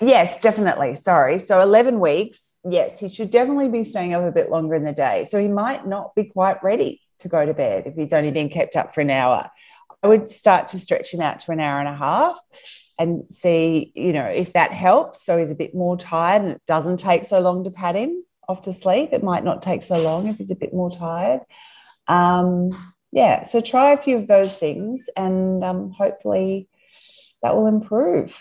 Yes, 0.00 0.40
definitely. 0.40 0.94
Sorry. 0.94 1.38
So 1.38 1.60
11 1.60 2.00
weeks. 2.00 2.58
Yes, 2.68 3.00
he 3.00 3.08
should 3.08 3.30
definitely 3.30 3.68
be 3.68 3.84
staying 3.84 4.14
up 4.14 4.22
a 4.22 4.32
bit 4.32 4.50
longer 4.50 4.74
in 4.74 4.82
the 4.82 4.92
day. 4.92 5.24
So 5.24 5.40
he 5.40 5.48
might 5.48 5.86
not 5.86 6.14
be 6.14 6.24
quite 6.24 6.62
ready 6.62 7.00
to 7.20 7.28
go 7.28 7.46
to 7.46 7.54
bed 7.54 7.84
if 7.86 7.94
he's 7.94 8.12
only 8.12 8.30
been 8.30 8.50
kept 8.50 8.76
up 8.76 8.94
for 8.94 9.00
an 9.00 9.10
hour. 9.10 9.48
I 10.02 10.08
would 10.08 10.28
start 10.28 10.68
to 10.68 10.78
stretch 10.78 11.14
him 11.14 11.20
out 11.20 11.40
to 11.40 11.52
an 11.52 11.60
hour 11.60 11.78
and 11.78 11.88
a 11.88 11.94
half 11.94 12.38
and 12.98 13.22
see, 13.30 13.92
you 13.94 14.12
know, 14.12 14.26
if 14.26 14.52
that 14.52 14.72
helps. 14.72 15.24
So 15.24 15.38
he's 15.38 15.50
a 15.50 15.56
bit 15.56 15.74
more 15.74 15.96
tired 15.96 16.42
and 16.42 16.50
it 16.50 16.62
doesn't 16.66 16.98
take 16.98 17.24
so 17.24 17.40
long 17.40 17.64
to 17.64 17.70
pat 17.70 17.94
him 17.94 18.22
off 18.48 18.62
to 18.62 18.72
sleep. 18.72 19.10
It 19.12 19.24
might 19.24 19.44
not 19.44 19.62
take 19.62 19.82
so 19.82 19.98
long 19.98 20.28
if 20.28 20.36
he's 20.36 20.50
a 20.50 20.56
bit 20.56 20.74
more 20.74 20.90
tired. 20.90 21.40
Um, 22.06 22.70
yeah, 23.16 23.44
so 23.44 23.62
try 23.62 23.92
a 23.92 23.96
few 23.96 24.18
of 24.18 24.26
those 24.28 24.54
things 24.54 25.08
and 25.16 25.64
um, 25.64 25.90
hopefully 25.90 26.68
that 27.42 27.56
will 27.56 27.66
improve. 27.66 28.38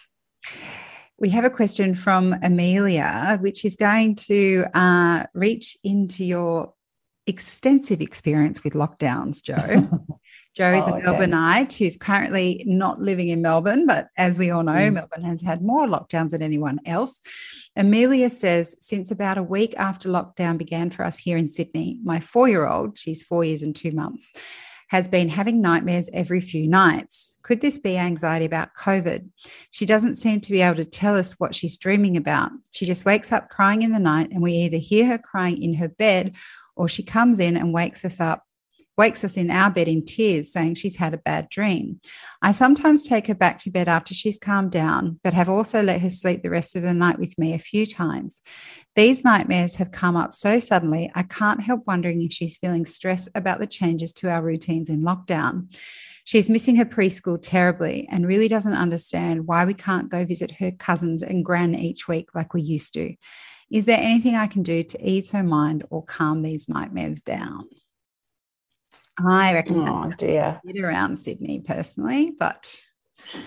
We 1.17 1.29
have 1.29 1.45
a 1.45 1.49
question 1.49 1.95
from 1.95 2.35
Amelia, 2.43 3.37
which 3.39 3.63
is 3.63 3.77
going 3.77 4.15
to 4.27 4.65
uh, 4.73 5.27
reach 5.33 5.77
into 5.85 6.25
your 6.25 6.73
extensive 7.27 8.01
experience 8.01 8.63
with 8.63 8.73
lockdowns, 8.73 9.43
Jo. 9.43 9.89
Jo 10.55 10.73
is 10.73 10.85
oh, 10.87 10.93
a 10.93 11.01
Melbourneite 11.01 11.77
who's 11.77 11.97
currently 11.97 12.63
not 12.65 13.01
living 13.01 13.27
in 13.27 13.41
Melbourne, 13.41 13.85
but 13.85 14.07
as 14.15 14.39
we 14.39 14.51
all 14.51 14.63
know, 14.63 14.71
mm. 14.71 14.93
Melbourne 14.93 15.23
has 15.23 15.41
had 15.41 15.61
more 15.61 15.85
lockdowns 15.85 16.29
than 16.29 16.41
anyone 16.41 16.79
else. 16.85 17.21
Amelia 17.75 18.29
says, 18.29 18.77
since 18.79 19.11
about 19.11 19.37
a 19.37 19.43
week 19.43 19.75
after 19.77 20.07
lockdown 20.07 20.57
began 20.57 20.89
for 20.89 21.03
us 21.03 21.19
here 21.19 21.37
in 21.37 21.49
Sydney, 21.49 21.99
my 22.05 22.21
four 22.21 22.47
year 22.47 22.65
old, 22.65 22.97
she's 22.97 23.21
four 23.21 23.43
years 23.43 23.63
and 23.63 23.75
two 23.75 23.91
months, 23.91 24.31
has 24.89 25.09
been 25.09 25.27
having 25.27 25.61
nightmares 25.61 26.09
every 26.13 26.39
few 26.39 26.67
nights. 26.67 27.35
Could 27.41 27.59
this 27.59 27.77
be 27.77 27.97
anxiety 27.97 28.45
about 28.45 28.75
COVID? 28.79 29.27
She 29.71 29.85
doesn't 29.85 30.13
seem 30.13 30.39
to 30.39 30.51
be 30.51 30.61
able 30.61 30.77
to 30.77 30.85
tell 30.85 31.17
us 31.17 31.33
what 31.33 31.53
she's 31.53 31.77
dreaming 31.77 32.15
about. 32.15 32.51
She 32.71 32.85
just 32.85 33.05
wakes 33.05 33.33
up 33.33 33.49
crying 33.49 33.81
in 33.81 33.91
the 33.91 33.99
night, 33.99 34.29
and 34.31 34.41
we 34.41 34.53
either 34.53 34.77
hear 34.77 35.05
her 35.07 35.17
crying 35.17 35.61
in 35.61 35.73
her 35.75 35.89
bed 35.89 36.35
or 36.75 36.87
she 36.87 37.03
comes 37.03 37.39
in 37.39 37.57
and 37.57 37.73
wakes 37.73 38.05
us 38.05 38.19
up 38.19 38.43
wakes 38.97 39.23
us 39.23 39.37
in 39.37 39.51
our 39.51 39.69
bed 39.69 39.87
in 39.87 40.03
tears, 40.03 40.51
saying 40.51 40.75
she's 40.75 40.97
had 40.97 41.13
a 41.13 41.17
bad 41.17 41.49
dream. 41.49 41.99
I 42.41 42.51
sometimes 42.51 43.07
take 43.07 43.27
her 43.27 43.35
back 43.35 43.59
to 43.59 43.71
bed 43.71 43.87
after 43.87 44.13
she's 44.13 44.37
calmed 44.37 44.71
down, 44.71 45.19
but 45.23 45.33
have 45.33 45.49
also 45.49 45.83
let 45.83 46.01
her 46.01 46.09
sleep 46.09 46.43
the 46.43 46.49
rest 46.49 46.75
of 46.75 46.81
the 46.81 46.93
night 46.93 47.19
with 47.19 47.37
me 47.37 47.53
a 47.53 47.59
few 47.59 47.85
times. 47.85 48.41
These 48.95 49.23
nightmares 49.23 49.75
have 49.75 49.91
come 49.91 50.15
up 50.15 50.31
so 50.31 50.59
suddenly, 50.59 51.11
I 51.13 51.23
can't 51.23 51.63
help 51.63 51.85
wondering 51.85 52.21
if 52.21 52.31
she's 52.31 52.57
feeling 52.57 52.85
stress 52.85 53.27
about 53.35 53.59
the 53.59 53.67
changes 53.67 54.13
to 54.13 54.29
our 54.29 54.41
routines 54.41 54.89
in 54.89 55.01
lockdown. 55.01 55.75
She's 56.23 56.49
missing 56.49 56.77
her 56.77 56.85
preschool 56.85 57.37
terribly 57.39 58.07
and 58.09 58.25
really 58.25 58.47
doesn't 58.47 58.73
understand 58.73 59.45
why 59.45 59.65
we 59.65 59.75
can't 59.75 60.09
go 60.09 60.25
visit 60.25 60.51
her 60.59 60.71
cousins 60.71 61.21
and 61.21 61.45
gran 61.45 61.75
each 61.75 62.07
week 62.07 62.29
like 62.33 62.53
we 62.53 62.63
used 62.63 62.93
to. 62.95 63.13
Is 63.71 63.85
there 63.85 63.99
anything 63.99 64.35
I 64.35 64.47
can 64.47 64.63
do 64.63 64.83
to 64.83 65.09
ease 65.09 65.31
her 65.31 65.43
mind 65.43 65.83
or 65.89 66.03
calm 66.03 66.41
these 66.41 66.69
nightmares 66.69 67.19
down? 67.19 67.67
I 69.17 69.53
reckon 69.53 69.87
oh, 69.87 70.11
dear. 70.17 70.59
bit 70.65 70.83
around 70.83 71.17
Sydney 71.17 71.61
personally, 71.61 72.33
but 72.37 72.81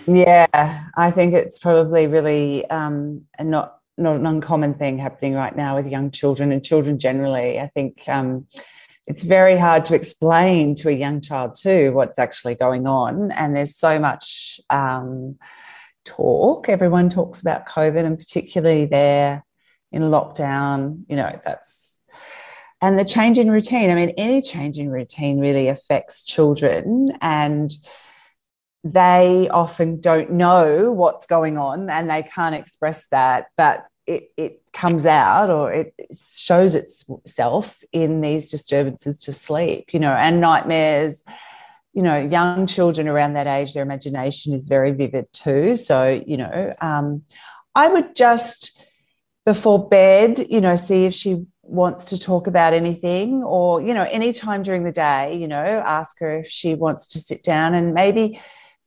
yeah, 0.06 0.86
I 0.96 1.10
think 1.10 1.34
it's 1.34 1.58
probably 1.58 2.06
really 2.06 2.68
um, 2.70 3.26
not 3.40 3.78
not 3.96 4.16
an 4.16 4.26
uncommon 4.26 4.74
thing 4.74 4.96
happening 4.98 5.34
right 5.34 5.54
now 5.56 5.76
with 5.76 5.86
young 5.86 6.10
children 6.10 6.52
and 6.52 6.64
children 6.64 6.98
generally. 6.98 7.58
I 7.58 7.66
think 7.68 8.02
um, 8.06 8.46
it's 9.06 9.22
very 9.22 9.58
hard 9.58 9.84
to 9.86 9.94
explain 9.94 10.74
to 10.76 10.88
a 10.88 10.92
young 10.92 11.20
child 11.20 11.56
too 11.56 11.92
what's 11.92 12.18
actually 12.18 12.54
going 12.54 12.86
on, 12.86 13.30
and 13.32 13.54
there's 13.54 13.76
so 13.76 13.98
much 13.98 14.60
um, 14.70 15.36
talk. 16.04 16.68
Everyone 16.68 17.10
talks 17.10 17.40
about 17.40 17.68
COVID, 17.68 18.04
and 18.04 18.18
particularly 18.18 18.86
there 18.86 19.44
in 19.92 20.02
lockdown. 20.02 21.04
You 21.08 21.16
know, 21.16 21.40
that's 21.44 21.98
and 22.80 22.98
the 22.98 23.04
change 23.04 23.38
in 23.38 23.50
routine 23.50 23.90
i 23.90 23.94
mean 23.94 24.10
any 24.10 24.40
change 24.40 24.78
in 24.78 24.90
routine 24.90 25.38
really 25.38 25.68
affects 25.68 26.24
children 26.24 27.12
and 27.20 27.72
they 28.84 29.48
often 29.50 30.00
don't 30.00 30.30
know 30.30 30.92
what's 30.92 31.26
going 31.26 31.58
on 31.58 31.90
and 31.90 32.08
they 32.08 32.22
can't 32.22 32.54
express 32.54 33.06
that 33.08 33.46
but 33.56 33.86
it, 34.06 34.30
it 34.36 34.62
comes 34.72 35.04
out 35.04 35.50
or 35.50 35.72
it 35.72 35.92
shows 36.12 36.74
itself 36.74 37.82
in 37.92 38.20
these 38.20 38.50
disturbances 38.50 39.20
to 39.20 39.32
sleep 39.32 39.92
you 39.92 40.00
know 40.00 40.12
and 40.12 40.40
nightmares 40.40 41.24
you 41.92 42.02
know 42.02 42.16
young 42.16 42.66
children 42.66 43.08
around 43.08 43.34
that 43.34 43.46
age 43.46 43.74
their 43.74 43.82
imagination 43.82 44.54
is 44.54 44.68
very 44.68 44.92
vivid 44.92 45.26
too 45.32 45.76
so 45.76 46.22
you 46.26 46.36
know 46.36 46.74
um, 46.80 47.22
i 47.74 47.88
would 47.88 48.14
just 48.14 48.77
before 49.48 49.88
bed 49.88 50.44
you 50.50 50.60
know 50.60 50.76
see 50.76 51.06
if 51.06 51.14
she 51.14 51.42
wants 51.62 52.04
to 52.04 52.18
talk 52.18 52.46
about 52.46 52.74
anything 52.74 53.42
or 53.42 53.80
you 53.80 53.94
know 53.94 54.06
anytime 54.10 54.62
during 54.62 54.84
the 54.84 54.92
day 54.92 55.34
you 55.38 55.48
know 55.48 55.82
ask 55.86 56.18
her 56.18 56.40
if 56.40 56.48
she 56.50 56.74
wants 56.74 57.06
to 57.06 57.18
sit 57.18 57.42
down 57.42 57.72
and 57.72 57.94
maybe 57.94 58.38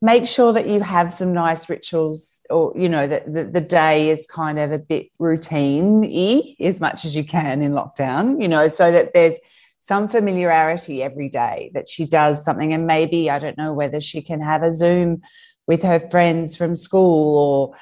make 0.03 0.27
sure 0.27 0.53
that 0.53 0.67
you 0.67 0.79
have 0.79 1.11
some 1.11 1.33
nice 1.33 1.67
rituals 1.67 2.43
or 2.51 2.71
you 2.75 2.87
know 2.87 3.07
that 3.07 3.33
the, 3.33 3.43
the 3.43 3.59
day 3.59 4.11
is 4.11 4.27
kind 4.27 4.59
of 4.59 4.71
a 4.71 4.77
bit 4.77 5.07
routine 5.17 6.55
as 6.59 6.79
much 6.79 7.05
as 7.05 7.15
you 7.15 7.23
can 7.23 7.63
in 7.63 7.71
lockdown 7.71 8.39
you 8.39 8.47
know 8.47 8.67
so 8.67 8.91
that 8.91 9.15
there's 9.15 9.39
some 9.79 10.07
familiarity 10.07 11.01
every 11.01 11.27
day 11.27 11.71
that 11.73 11.89
she 11.89 12.05
does 12.05 12.45
something. 12.45 12.71
And 12.71 12.85
maybe 12.85 13.31
i 13.31 13.39
don't 13.39 13.57
know 13.57 13.73
whether 13.73 13.99
she 13.99 14.21
can 14.21 14.41
have 14.41 14.61
a 14.61 14.71
zoom 14.71 15.23
with 15.65 15.81
her 15.81 15.99
friends 15.99 16.55
from 16.55 16.75
school 16.75 17.37
or 17.37 17.77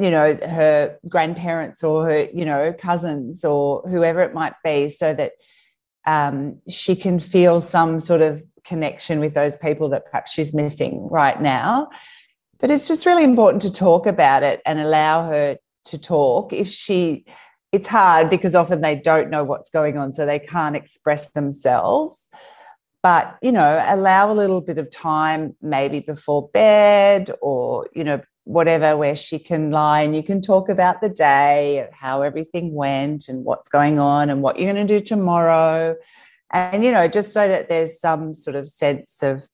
you 0.00 0.10
know 0.10 0.34
her 0.34 0.98
grandparents 1.08 1.84
or 1.84 2.06
her 2.06 2.28
you 2.32 2.44
know 2.44 2.72
cousins 2.72 3.44
or 3.44 3.82
whoever 3.82 4.20
it 4.22 4.32
might 4.32 4.54
be 4.64 4.88
so 4.88 5.12
that 5.12 5.32
um, 6.06 6.58
she 6.68 6.96
can 6.96 7.20
feel 7.20 7.60
some 7.60 8.00
sort 8.00 8.22
of 8.22 8.42
connection 8.64 9.20
with 9.20 9.34
those 9.34 9.56
people 9.56 9.88
that 9.90 10.06
perhaps 10.06 10.32
she's 10.32 10.54
missing 10.54 11.06
right 11.10 11.40
now. 11.40 11.88
But 12.58 12.70
it's 12.70 12.88
just 12.88 13.06
really 13.06 13.24
important 13.24 13.62
to 13.62 13.72
talk 13.72 14.06
about 14.06 14.42
it 14.42 14.60
and 14.66 14.80
allow 14.80 15.24
her 15.24 15.58
to 15.86 15.98
talk. 15.98 16.52
If 16.52 16.68
she 16.68 17.26
it's 17.72 17.88
hard 17.88 18.30
because 18.30 18.54
often 18.54 18.80
they 18.80 18.96
don't 18.96 19.30
know 19.30 19.44
what's 19.44 19.70
going 19.70 19.96
on 19.96 20.12
so 20.12 20.26
they 20.26 20.40
can't 20.40 20.74
express 20.74 21.30
themselves. 21.30 22.28
But 23.02 23.36
you 23.42 23.52
know 23.52 23.84
allow 23.88 24.30
a 24.30 24.34
little 24.34 24.60
bit 24.60 24.78
of 24.78 24.90
time 24.90 25.56
maybe 25.62 26.00
before 26.00 26.48
bed 26.48 27.30
or 27.40 27.88
you 27.94 28.04
know 28.04 28.20
whatever 28.50 28.96
where 28.96 29.14
she 29.14 29.38
can 29.38 29.70
lie 29.70 30.02
and 30.02 30.16
you 30.16 30.24
can 30.24 30.42
talk 30.42 30.68
about 30.68 31.00
the 31.00 31.08
day, 31.08 31.88
how 31.92 32.22
everything 32.22 32.74
went 32.74 33.28
and 33.28 33.44
what's 33.44 33.68
going 33.68 34.00
on 34.00 34.28
and 34.28 34.42
what 34.42 34.58
you're 34.58 34.72
going 34.72 34.86
to 34.86 34.98
do 34.98 35.04
tomorrow. 35.04 35.94
And, 36.52 36.82
you 36.82 36.90
know, 36.90 37.06
just 37.06 37.32
so 37.32 37.46
that 37.46 37.68
there's 37.68 38.00
some 38.00 38.34
sort 38.34 38.56
of 38.56 38.68
sense 38.68 39.22
of 39.22 39.48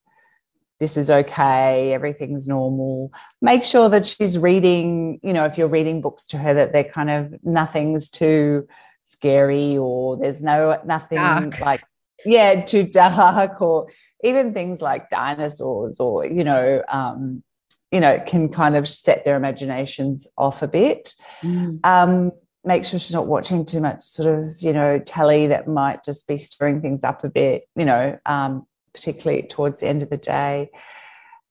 this 0.81 0.97
is 0.97 1.11
okay, 1.11 1.93
everything's 1.93 2.49
normal. 2.49 3.13
Make 3.43 3.65
sure 3.65 3.91
that 3.91 4.07
she's 4.07 4.39
reading, 4.39 5.21
you 5.23 5.35
know, 5.35 5.45
if 5.45 5.59
you're 5.59 5.69
reading 5.69 6.01
books 6.01 6.27
to 6.29 6.39
her, 6.39 6.55
that 6.55 6.73
they're 6.73 6.85
kind 6.85 7.11
of 7.11 7.35
nothing's 7.45 8.11
too 8.11 8.67
scary 9.05 9.77
or 9.77 10.17
there's 10.17 10.43
no 10.43 10.81
nothing 10.85 11.19
dark. 11.19 11.61
like 11.61 11.81
yeah 12.25 12.61
too 12.61 12.83
dark 12.83 13.63
or 13.63 13.87
even 14.25 14.53
things 14.53 14.83
like 14.83 15.09
dinosaurs 15.11 16.01
or 16.01 16.27
you 16.27 16.43
know 16.43 16.83
um, 16.89 17.45
you 17.91 18.01
know, 18.01 18.23
can 18.27 18.49
kind 18.49 18.77
of 18.77 18.89
set 18.89 19.25
their 19.25 19.37
imaginations 19.37 20.27
off 20.37 20.63
a 20.63 20.69
bit. 20.69 21.15
Mm. 21.43 21.85
Um, 21.85 22.33
make 22.65 22.85
sure 22.85 22.99
she's 22.99 23.15
not 23.15 23.29
watching 23.29 23.65
too 23.65 23.81
much 23.81 24.03
sort 24.03 24.39
of, 24.39 24.61
you 24.61 24.73
know, 24.73 24.99
telly 24.99 25.47
that 25.47 25.69
might 25.69 26.05
just 26.05 26.27
be 26.27 26.37
stirring 26.37 26.81
things 26.81 27.05
up 27.05 27.23
a 27.23 27.29
bit, 27.29 27.69
you 27.77 27.85
know, 27.85 28.19
um, 28.27 28.67
particularly 28.93 29.43
towards 29.43 29.79
the 29.79 29.87
end 29.87 30.03
of 30.03 30.11
the 30.11 30.17
day. 30.17 30.69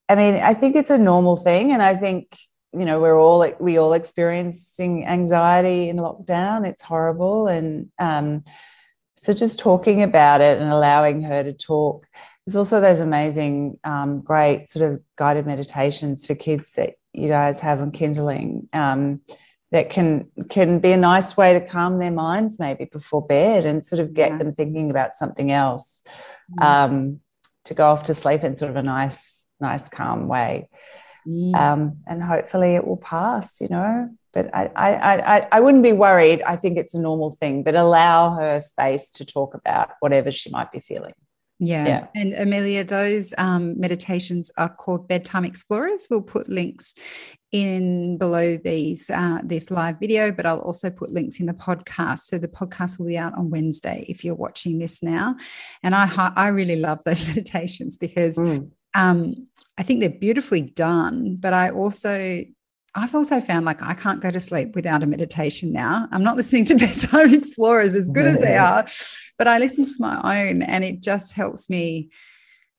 I 0.09 0.15
mean, 0.15 0.35
I 0.35 0.53
think 0.53 0.75
it's 0.75 0.89
a 0.89 0.97
normal 0.97 1.37
thing. 1.37 1.71
And 1.71 1.81
I 1.81 1.95
think, 1.95 2.37
you 2.73 2.83
know, 2.83 2.99
we're 2.99 3.17
all, 3.17 3.49
we 3.59 3.77
all 3.77 3.93
experiencing 3.93 5.05
anxiety 5.07 5.87
in 5.87 5.95
lockdown. 5.95 6.67
It's 6.67 6.83
horrible. 6.83 7.47
And 7.47 7.89
um, 7.97 8.43
so 9.17 9.33
just 9.33 9.59
talking 9.59 10.03
about 10.03 10.41
it 10.41 10.59
and 10.59 10.71
allowing 10.71 11.21
her 11.21 11.43
to 11.43 11.53
talk 11.53 12.07
there's 12.45 12.55
also 12.55 12.79
those 12.79 12.99
amazing, 12.99 13.79
um, 13.83 14.21
great 14.21 14.69
sort 14.69 14.91
of 14.91 15.01
guided 15.15 15.47
meditations 15.47 16.25
for 16.25 16.35
kids 16.35 16.73
that 16.73 16.95
you 17.11 17.27
guys 17.27 17.59
have 17.61 17.81
on 17.81 17.91
Kindling 17.91 18.69
um, 18.71 19.21
that 19.71 19.89
can 19.89 20.27
can 20.49 20.79
be 20.79 20.91
a 20.91 20.97
nice 20.97 21.35
way 21.35 21.53
to 21.53 21.65
calm 21.65 21.97
their 21.97 22.11
minds 22.11 22.59
maybe 22.59 22.85
before 22.85 23.25
bed 23.25 23.65
and 23.65 23.83
sort 23.83 23.99
of 23.99 24.13
get 24.13 24.31
yeah. 24.31 24.37
them 24.37 24.53
thinking 24.53 24.91
about 24.91 25.17
something 25.17 25.51
else 25.51 26.03
mm. 26.51 26.63
um, 26.63 27.19
to 27.63 27.73
go 27.73 27.87
off 27.87 28.03
to 28.03 28.13
sleep 28.13 28.43
in 28.43 28.57
sort 28.57 28.69
of 28.69 28.77
a 28.77 28.83
nice, 28.83 29.47
nice, 29.59 29.89
calm 29.89 30.27
way. 30.27 30.69
Mm. 31.27 31.55
Um, 31.55 31.97
and 32.05 32.21
hopefully 32.21 32.75
it 32.75 32.85
will 32.85 32.97
pass, 32.97 33.59
you 33.59 33.69
know. 33.69 34.11
But 34.35 34.53
I, 34.53 34.69
I, 34.75 35.37
I, 35.37 35.47
I 35.53 35.59
wouldn't 35.61 35.83
be 35.83 35.93
worried. 35.93 36.43
I 36.43 36.57
think 36.57 36.77
it's 36.77 36.93
a 36.93 36.99
normal 36.99 37.31
thing, 37.31 37.63
but 37.63 37.73
allow 37.73 38.35
her 38.35 38.59
space 38.59 39.09
to 39.13 39.25
talk 39.25 39.55
about 39.55 39.91
whatever 40.01 40.29
she 40.29 40.51
might 40.51 40.71
be 40.71 40.81
feeling. 40.81 41.13
Yeah. 41.59 41.87
yeah. 41.87 42.07
And 42.15 42.33
Amelia, 42.33 42.83
those 42.83 43.33
um, 43.37 43.79
meditations 43.79 44.51
are 44.57 44.67
called 44.67 45.07
Bedtime 45.07 45.45
Explorers. 45.45 46.05
We'll 46.09 46.21
put 46.21 46.49
links 46.49 46.95
in 47.53 48.17
below 48.17 48.57
these 48.57 49.09
uh, 49.09 49.39
this 49.41 49.71
live 49.71 49.97
video, 49.99 50.31
but 50.31 50.45
I'll 50.45 50.59
also 50.59 50.89
put 50.89 51.11
links 51.11 51.39
in 51.39 51.45
the 51.45 51.53
podcast. 51.53 52.19
So 52.19 52.37
the 52.37 52.49
podcast 52.49 52.99
will 52.99 53.07
be 53.07 53.17
out 53.17 53.33
on 53.35 53.49
Wednesday 53.49 54.05
if 54.09 54.25
you're 54.25 54.35
watching 54.35 54.79
this 54.79 55.01
now. 55.01 55.37
And 55.81 55.95
I 55.95 56.09
I 56.35 56.49
really 56.49 56.75
love 56.75 57.01
those 57.05 57.25
meditations 57.29 57.95
because 57.95 58.37
mm. 58.37 58.69
um, 58.93 59.47
I 59.77 59.83
think 59.83 60.01
they're 60.01 60.09
beautifully 60.09 60.61
done, 60.61 61.37
but 61.37 61.53
I 61.53 61.69
also 61.69 62.43
I've 62.95 63.13
also 63.13 63.41
found 63.41 63.65
like 63.65 63.83
I 63.83 63.93
can't 63.93 64.21
go 64.21 64.31
to 64.31 64.39
sleep 64.39 64.73
without 64.73 65.03
a 65.03 65.05
meditation 65.05 65.73
now. 65.73 66.07
I'm 66.11 66.23
not 66.23 66.37
listening 66.37 66.65
to 66.65 66.75
Bedtime 66.79 67.33
Explorers 67.33 67.93
as 67.93 68.07
good 68.07 68.25
as 68.25 68.39
they 68.39 68.55
are, 68.55 68.87
but 69.37 69.47
I 69.47 69.59
listen 69.59 69.85
to 69.85 69.95
my 69.99 70.47
own 70.47 70.61
and 70.61 70.83
it 70.83 71.01
just 71.01 71.33
helps 71.33 71.69
me 71.69 72.09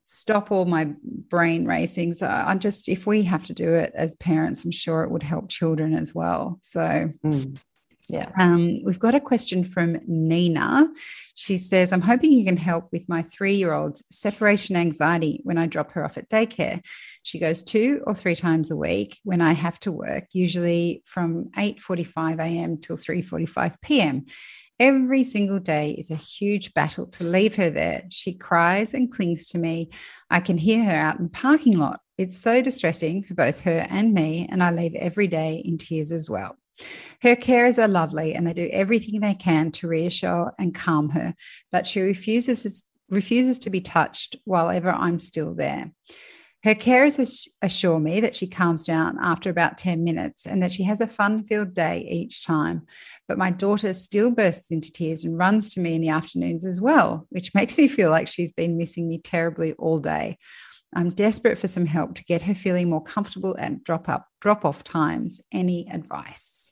stop 0.05 0.51
all 0.51 0.65
my 0.65 0.89
brain 1.29 1.67
racing. 1.67 2.15
So 2.15 2.29
I 2.29 2.55
just, 2.55 2.89
if 2.89 3.07
we 3.07 3.23
have 3.25 3.45
to 3.45 3.53
do 3.53 3.75
it 3.75 3.93
as 3.95 4.15
parents, 4.15 4.65
I'm 4.65 4.71
sure 4.71 5.03
it 5.03 5.11
would 5.11 5.25
help 5.25 5.51
children 5.51 5.95
as 5.95 6.15
well. 6.15 6.59
So, 6.63 7.11
mm. 7.25 7.61
Yeah. 8.09 8.31
Um, 8.39 8.85
we've 8.85 9.01
got 9.01 9.17
a 9.17 9.21
question 9.21 9.65
from 9.65 9.99
Nina. 10.07 10.89
She 11.35 11.59
says, 11.59 11.93
I'm 11.93 12.03
hoping 12.03 12.33
you 12.33 12.45
can 12.45 12.57
help 12.57 12.93
with 12.93 13.09
my 13.09 13.23
three 13.23 13.55
year 13.55 13.73
old's 13.73 14.05
separation 14.11 14.77
anxiety 14.77 15.41
when 15.43 15.59
I 15.59 15.67
drop 15.67 15.93
her 15.93 16.05
off 16.05 16.17
at 16.17 16.31
daycare. 16.31 16.85
She 17.25 17.41
goes 17.41 17.65
two 17.65 18.03
or 18.07 18.15
three 18.15 18.37
times 18.37 18.71
a 18.71 18.77
week 18.77 19.19
when 19.25 19.41
I 19.41 19.55
have 19.55 19.81
to 19.81 19.93
work, 19.93 20.27
usually 20.31 21.03
from 21.05 21.51
8:45 21.57 22.39
a.m. 22.39 22.79
till 22.79 22.97
3:45 22.97 23.81
p.m. 23.83 24.27
Every 24.79 25.25
single 25.25 25.59
day 25.59 25.93
is 25.93 26.11
a 26.11 26.17
huge 26.17 26.75
battle 26.75 27.07
to 27.07 27.25
leave 27.25 27.57
her 27.57 27.71
there. 27.71 28.05
She 28.11 28.35
cries 28.35 28.95
and 28.95 29.11
clings 29.11 29.47
to 29.47 29.59
me. 29.59 29.91
I 30.31 30.41
can 30.41 30.59
hear 30.59 30.85
her 30.85 30.95
out 30.97 31.17
in 31.17 31.25
the 31.25 31.31
parking 31.31 31.79
lot. 31.79 32.01
It's 32.19 32.39
so 32.39 32.63
distressing 32.63 33.23
for 33.25 33.35
both 33.35 33.63
her 33.63 33.87
and 33.91 34.15
me, 34.15 34.47
and 34.51 34.63
I 34.63 34.71
leave 34.71 34.95
every 34.95 35.27
day 35.27 35.63
in 35.65 35.79
tears 35.79 36.13
as 36.13 36.31
well. 36.31 36.57
Her 37.23 37.37
carers 37.37 37.83
are 37.83 37.89
lovely 37.89 38.35
and 38.35 38.47
they 38.47 38.53
do 38.53 38.69
everything 38.73 39.21
they 39.21 39.35
can 39.35 39.71
to 39.73 39.89
reassure 39.89 40.55
and 40.59 40.75
calm 40.75 41.11
her, 41.11 41.35
but 41.73 41.87
she 41.87 42.01
refuses, 42.01 42.85
refuses 43.09 43.59
to 43.61 43.71
be 43.71 43.81
touched 43.81 44.37
while 44.45 44.71
ever 44.71 44.91
I'm 44.91 45.19
still 45.19 45.55
there. 45.55 45.93
Her 46.67 46.75
carers 46.75 47.49
assure 47.63 48.01
me 48.01 48.21
that 48.21 48.35
she 48.35 48.49
calms 48.49 48.83
down 48.83 49.19
after 49.23 49.51
about 49.51 49.79
10 49.79 50.03
minutes 50.03 50.47
and 50.47 50.61
that 50.63 50.73
she 50.73 50.83
has 50.83 51.01
a 51.01 51.07
fun 51.07 51.45
filled 51.45 51.75
day 51.75 52.05
each 52.11 52.45
time. 52.45 52.87
But 53.29 53.39
my 53.39 53.51
daughter 53.51 53.93
still 53.93 54.33
bursts 54.33 54.73
into 54.73 54.91
tears 54.91 55.25
and 55.25 55.39
runs 55.39 55.73
to 55.75 55.81
me 55.81 55.95
in 55.95 56.01
the 56.01 56.09
afternoons 56.09 56.65
as 56.65 56.81
well, 56.81 57.29
which 57.31 57.55
makes 57.55 57.79
me 57.79 57.87
feel 57.87 58.11
like 58.11 58.27
she's 58.27 58.53
been 58.53 58.77
missing 58.77 59.09
me 59.09 59.19
terribly 59.19 59.75
all 59.75 60.01
day. 60.01 60.39
I'm 60.93 61.11
desperate 61.11 61.59
for 61.59 61.69
some 61.69 61.87
help 61.87 62.15
to 62.17 62.25
get 62.25 62.43
her 62.43 62.55
feeling 62.55 62.91
more 62.91 63.03
comfortable 63.03 63.55
at 63.61 63.85
drop 63.85 64.09
up, 64.09 64.27
drop 64.41 64.65
off 64.65 64.83
times. 64.83 65.41
Any 65.53 65.89
advice? 65.89 66.66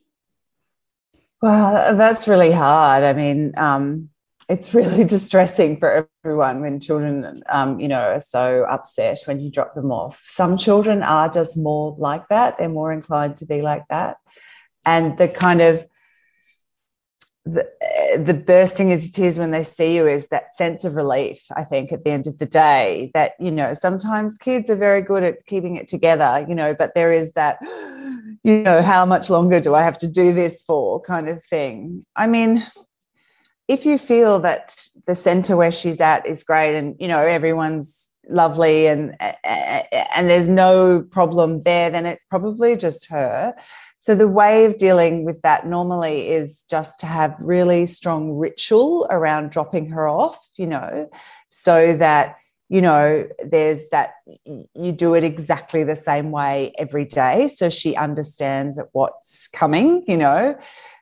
Well, 1.44 1.94
that's 1.94 2.26
really 2.26 2.52
hard. 2.52 3.04
I 3.04 3.12
mean, 3.12 3.52
um, 3.58 4.08
it's 4.48 4.72
really 4.72 5.04
distressing 5.16 5.78
for 5.78 6.08
everyone 6.24 6.62
when 6.62 6.80
children, 6.80 7.42
um, 7.50 7.78
you 7.78 7.86
know, 7.86 8.00
are 8.00 8.18
so 8.20 8.64
upset 8.66 9.18
when 9.26 9.40
you 9.40 9.50
drop 9.50 9.74
them 9.74 9.92
off. 9.92 10.24
Some 10.24 10.56
children 10.56 11.02
are 11.02 11.28
just 11.28 11.58
more 11.58 11.94
like 11.98 12.26
that; 12.28 12.56
they're 12.56 12.70
more 12.70 12.94
inclined 12.94 13.36
to 13.36 13.44
be 13.44 13.60
like 13.60 13.84
that, 13.90 14.16
and 14.86 15.18
the 15.18 15.28
kind 15.28 15.60
of 15.60 15.84
the, 17.46 17.68
eh, 17.82 18.16
the 18.16 18.34
bursting 18.34 18.90
into 18.90 19.12
tears 19.12 19.38
when 19.38 19.50
they 19.50 19.62
see 19.62 19.94
you 19.94 20.06
is 20.06 20.26
that 20.28 20.56
sense 20.56 20.84
of 20.84 20.96
relief 20.96 21.44
i 21.56 21.62
think 21.62 21.92
at 21.92 22.04
the 22.04 22.10
end 22.10 22.26
of 22.26 22.38
the 22.38 22.46
day 22.46 23.10
that 23.14 23.32
you 23.38 23.50
know 23.50 23.74
sometimes 23.74 24.38
kids 24.38 24.70
are 24.70 24.76
very 24.76 25.02
good 25.02 25.22
at 25.22 25.44
keeping 25.46 25.76
it 25.76 25.86
together 25.88 26.44
you 26.48 26.54
know 26.54 26.74
but 26.74 26.94
there 26.94 27.12
is 27.12 27.32
that 27.32 27.58
you 28.42 28.62
know 28.62 28.80
how 28.82 29.04
much 29.04 29.28
longer 29.28 29.60
do 29.60 29.74
i 29.74 29.82
have 29.82 29.98
to 29.98 30.08
do 30.08 30.32
this 30.32 30.62
for 30.62 31.00
kind 31.00 31.28
of 31.28 31.44
thing. 31.44 32.04
I 32.16 32.26
mean 32.26 32.66
if 33.68 33.86
you 33.86 33.96
feel 33.96 34.40
that 34.40 34.76
the 35.06 35.14
center 35.14 35.56
where 35.56 35.72
she's 35.72 36.00
at 36.00 36.26
is 36.26 36.44
great 36.44 36.76
and 36.76 36.96
you 36.98 37.08
know 37.08 37.20
everyone's 37.20 38.10
lovely 38.28 38.86
and 38.86 39.14
eh, 39.20 39.32
eh, 39.44 40.04
and 40.16 40.30
there's 40.30 40.48
no 40.48 41.02
problem 41.10 41.62
there 41.62 41.90
then 41.90 42.06
it's 42.06 42.24
probably 42.26 42.76
just 42.76 43.06
her 43.06 43.54
so 44.04 44.14
the 44.14 44.28
way 44.28 44.66
of 44.66 44.76
dealing 44.76 45.24
with 45.24 45.40
that 45.40 45.66
normally 45.66 46.28
is 46.28 46.66
just 46.68 47.00
to 47.00 47.06
have 47.06 47.34
really 47.40 47.86
strong 47.86 48.32
ritual 48.32 49.06
around 49.08 49.50
dropping 49.50 49.88
her 49.88 50.06
off, 50.06 50.38
you 50.56 50.66
know, 50.66 51.08
so 51.48 51.96
that 51.96 52.36
you 52.68 52.82
know 52.82 53.26
there's 53.38 53.88
that 53.92 54.16
you 54.44 54.92
do 54.92 55.14
it 55.14 55.24
exactly 55.24 55.84
the 55.84 55.96
same 55.96 56.32
way 56.32 56.74
every 56.76 57.06
day. 57.06 57.48
So 57.48 57.70
she 57.70 57.96
understands 57.96 58.78
what's 58.92 59.48
coming 59.48 60.04
you 60.06 60.18
know 60.18 60.54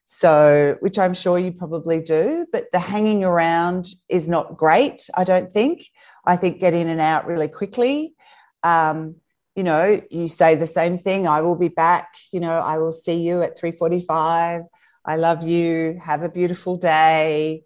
so 0.04 0.76
which 0.80 0.98
i'm 0.98 1.14
sure 1.14 1.38
you 1.38 1.52
probably 1.52 2.00
do 2.00 2.44
but 2.52 2.66
the 2.72 2.78
hanging 2.80 3.22
around 3.22 3.86
is 4.08 4.28
not 4.28 4.56
great 4.56 5.08
i 5.14 5.22
don't 5.22 5.54
think. 5.54 5.86
I 6.24 6.36
think 6.36 6.58
get 6.58 6.74
in 6.74 6.88
and 6.88 7.00
out 7.00 7.24
really 7.26 7.46
quickly 7.46 8.14
um, 8.62 9.16
you 9.54 9.62
know 9.62 10.00
you 10.10 10.28
say 10.28 10.54
the 10.54 10.66
same 10.66 10.98
thing 10.98 11.26
i 11.26 11.40
will 11.40 11.54
be 11.54 11.68
back 11.68 12.14
you 12.32 12.40
know 12.40 12.52
i 12.52 12.78
will 12.78 12.92
see 12.92 13.20
you 13.20 13.42
at 13.42 13.58
3:45 13.58 14.64
i 15.04 15.16
love 15.16 15.42
you. 15.42 16.00
Have 16.02 16.22
a 16.22 16.28
beautiful 16.28 16.76
day. 16.76 17.64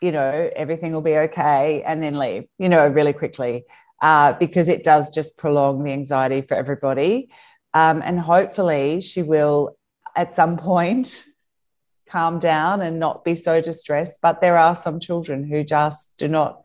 You 0.00 0.12
know 0.12 0.50
everything 0.54 0.92
will 0.92 1.02
be 1.02 1.16
okay 1.16 1.82
and 1.82 2.00
then 2.02 2.18
leave 2.18 2.44
you 2.58 2.68
know 2.68 2.86
really 2.86 3.12
quickly 3.12 3.64
uh, 4.00 4.34
because 4.34 4.68
it 4.68 4.84
does 4.84 5.10
just 5.10 5.36
prolong 5.36 5.82
the 5.82 5.92
anxiety 5.92 6.42
for 6.42 6.54
everybody. 6.54 7.30
Um, 7.74 8.00
and 8.04 8.18
hopefully 8.18 9.00
she 9.00 9.22
will 9.22 9.76
at 10.14 10.34
some 10.34 10.56
point 10.56 11.24
calm 12.08 12.38
down 12.38 12.80
and 12.80 12.98
not 12.98 13.24
be 13.24 13.34
so 13.34 13.60
distressed. 13.60 14.20
But 14.22 14.40
there 14.40 14.56
are 14.56 14.76
some 14.76 15.00
children 15.00 15.44
who 15.44 15.64
just 15.64 16.16
do 16.16 16.28
not 16.28 16.62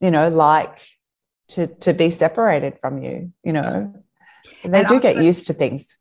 you 0.00 0.10
know 0.10 0.28
like 0.28 0.80
to 1.48 1.66
to 1.66 1.92
be 1.92 2.10
separated 2.10 2.78
from 2.80 3.02
you 3.02 3.32
you 3.42 3.52
know 3.52 3.94
they 4.64 4.80
and 4.80 4.88
do 4.88 4.96
I've 4.96 5.02
get 5.02 5.14
got, 5.16 5.24
used 5.24 5.46
to 5.48 5.54
things 5.54 5.96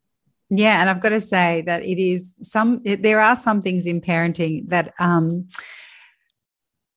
yeah 0.50 0.80
and 0.80 0.90
i've 0.90 1.02
got 1.02 1.10
to 1.10 1.20
say 1.20 1.64
that 1.66 1.84
it 1.84 2.00
is 2.00 2.36
some 2.42 2.82
it, 2.86 3.02
there 3.02 3.20
are 3.20 3.36
some 3.36 3.62
things 3.62 3.86
in 3.86 4.02
parenting 4.02 4.70
that 4.70 4.94
um 5.00 5.50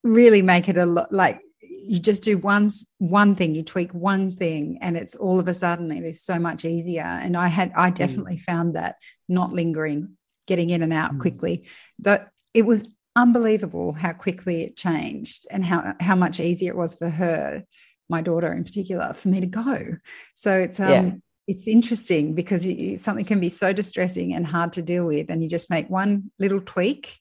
really 0.02 0.42
make 0.42 0.68
it 0.68 0.76
a 0.76 0.86
lot 0.86 1.12
like 1.12 1.40
you 1.60 1.98
just 1.98 2.22
do 2.22 2.36
one 2.38 2.68
one 2.98 3.34
thing 3.34 3.54
you 3.54 3.62
tweak 3.62 3.92
one 3.92 4.30
thing 4.30 4.78
and 4.80 4.96
it's 4.96 5.16
all 5.16 5.40
of 5.40 5.48
a 5.48 5.54
sudden 5.54 5.90
it 5.90 6.04
is 6.04 6.22
so 6.22 6.38
much 6.38 6.64
easier 6.64 7.02
and 7.02 7.36
i 7.36 7.48
had 7.48 7.72
i 7.76 7.90
mm. 7.90 7.94
definitely 7.94 8.36
mm. 8.36 8.40
found 8.40 8.76
that 8.76 8.96
not 9.28 9.52
lingering 9.52 10.16
getting 10.46 10.70
in 10.70 10.82
and 10.82 10.92
out 10.92 11.12
mm. 11.12 11.20
quickly 11.20 11.66
that 11.98 12.30
it 12.54 12.62
was 12.62 12.84
unbelievable 13.16 13.92
how 13.92 14.12
quickly 14.12 14.62
it 14.62 14.76
changed 14.76 15.46
and 15.50 15.64
how 15.64 15.94
how 15.98 16.14
much 16.14 16.40
easier 16.40 16.72
it 16.72 16.76
was 16.76 16.94
for 16.94 17.08
her 17.08 17.64
my 18.08 18.20
daughter 18.20 18.52
in 18.52 18.64
particular 18.64 19.12
for 19.12 19.28
me 19.28 19.40
to 19.40 19.46
go 19.46 19.96
so 20.34 20.56
it's 20.56 20.80
um 20.80 20.90
yeah. 20.90 21.12
it's 21.46 21.68
interesting 21.68 22.34
because 22.34 22.66
you, 22.66 22.96
something 22.96 23.24
can 23.24 23.40
be 23.40 23.48
so 23.48 23.72
distressing 23.72 24.34
and 24.34 24.46
hard 24.46 24.72
to 24.72 24.82
deal 24.82 25.06
with 25.06 25.30
and 25.30 25.42
you 25.42 25.48
just 25.48 25.70
make 25.70 25.88
one 25.88 26.30
little 26.38 26.60
tweak 26.60 27.18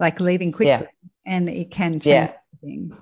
like 0.00 0.20
leaving 0.20 0.52
quickly 0.52 0.86
yeah. 0.86 0.86
and 1.26 1.48
it 1.48 1.70
can 1.70 1.94
change 1.94 2.06
yeah. 2.06 2.32
everything 2.62 2.96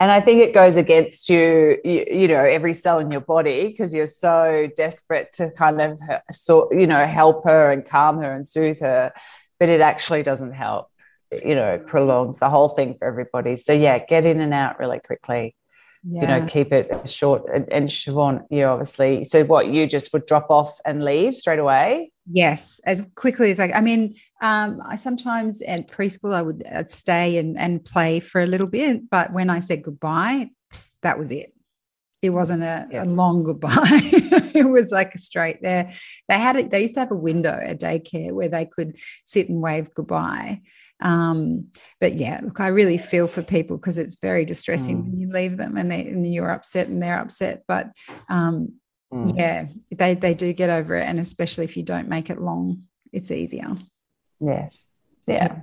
and 0.00 0.10
I 0.10 0.20
think 0.20 0.42
it 0.42 0.52
goes 0.52 0.76
against 0.76 1.30
you, 1.30 1.78
you, 1.84 2.04
you 2.10 2.28
know, 2.28 2.40
every 2.40 2.74
cell 2.74 2.98
in 2.98 3.10
your 3.10 3.20
body 3.20 3.68
because 3.68 3.94
you're 3.94 4.06
so 4.06 4.68
desperate 4.76 5.32
to 5.34 5.50
kind 5.52 5.80
of, 5.80 6.00
so, 6.30 6.68
you 6.72 6.86
know, 6.86 7.06
help 7.06 7.44
her 7.44 7.70
and 7.70 7.86
calm 7.86 8.18
her 8.18 8.32
and 8.32 8.46
soothe 8.46 8.80
her, 8.80 9.12
but 9.60 9.68
it 9.68 9.80
actually 9.80 10.22
doesn't 10.22 10.52
help. 10.52 10.88
You 11.32 11.54
know, 11.54 11.74
it 11.74 11.86
prolongs 11.86 12.38
the 12.38 12.50
whole 12.50 12.68
thing 12.68 12.96
for 12.98 13.06
everybody. 13.06 13.56
So 13.56 13.72
yeah, 13.72 13.98
get 14.04 14.26
in 14.26 14.40
and 14.40 14.52
out 14.52 14.78
really 14.78 14.98
quickly 14.98 15.54
yeah. 16.06 16.20
you 16.20 16.26
know 16.26 16.46
keep 16.46 16.72
it 16.72 17.08
short 17.08 17.44
and, 17.54 17.70
and 17.72 17.88
Siobhan 17.88 18.44
you 18.50 18.64
obviously 18.64 19.24
so 19.24 19.44
what 19.44 19.68
you 19.68 19.86
just 19.86 20.12
would 20.12 20.26
drop 20.26 20.50
off 20.50 20.78
and 20.84 21.04
leave 21.04 21.36
straight 21.36 21.58
away 21.58 22.12
yes 22.30 22.80
as 22.84 23.06
quickly 23.14 23.50
as 23.50 23.60
I 23.60 23.70
I 23.70 23.80
mean 23.80 24.14
um, 24.40 24.80
I 24.86 24.96
sometimes 24.96 25.62
at 25.62 25.88
preschool 25.88 26.34
I 26.34 26.42
would 26.42 26.64
I'd 26.66 26.90
stay 26.90 27.38
and 27.38 27.58
and 27.58 27.84
play 27.84 28.20
for 28.20 28.40
a 28.40 28.46
little 28.46 28.66
bit 28.66 29.08
but 29.10 29.32
when 29.32 29.50
I 29.50 29.58
said 29.60 29.82
goodbye 29.82 30.50
that 31.02 31.18
was 31.18 31.30
it 31.30 31.52
it 32.22 32.30
wasn't 32.30 32.62
a, 32.62 32.88
yeah. 32.90 33.04
a 33.04 33.06
long 33.06 33.42
goodbye 33.42 33.70
it 34.60 34.68
was 34.68 34.90
like 34.90 35.14
a 35.14 35.18
straight 35.18 35.60
there 35.62 35.92
they 36.28 36.38
had 36.38 36.56
it 36.56 36.70
they 36.70 36.82
used 36.82 36.94
to 36.94 37.00
have 37.00 37.10
a 37.10 37.16
window 37.16 37.58
at 37.62 37.80
daycare 37.80 38.32
where 38.32 38.48
they 38.48 38.64
could 38.64 38.96
sit 39.24 39.48
and 39.48 39.60
wave 39.60 39.92
goodbye 39.94 40.60
um, 41.00 41.68
but 42.00 42.14
yeah, 42.14 42.40
look, 42.42 42.60
I 42.60 42.68
really 42.68 42.98
feel 42.98 43.26
for 43.26 43.42
people 43.42 43.76
because 43.76 43.98
it's 43.98 44.16
very 44.16 44.44
distressing 44.44 44.98
mm. 44.98 45.02
when 45.04 45.20
you 45.20 45.30
leave 45.30 45.56
them 45.56 45.76
and, 45.76 45.90
they, 45.90 46.06
and 46.06 46.26
you're 46.32 46.50
upset 46.50 46.88
and 46.88 47.02
they're 47.02 47.20
upset. 47.20 47.62
But 47.66 47.90
um, 48.28 48.74
mm. 49.12 49.36
yeah, 49.36 49.66
they, 49.92 50.14
they 50.14 50.34
do 50.34 50.52
get 50.52 50.70
over 50.70 50.94
it. 50.94 51.06
And 51.06 51.18
especially 51.18 51.64
if 51.64 51.76
you 51.76 51.82
don't 51.82 52.08
make 52.08 52.30
it 52.30 52.40
long, 52.40 52.84
it's 53.12 53.30
easier. 53.30 53.76
Yes. 54.40 54.92
Yeah. 55.26 55.60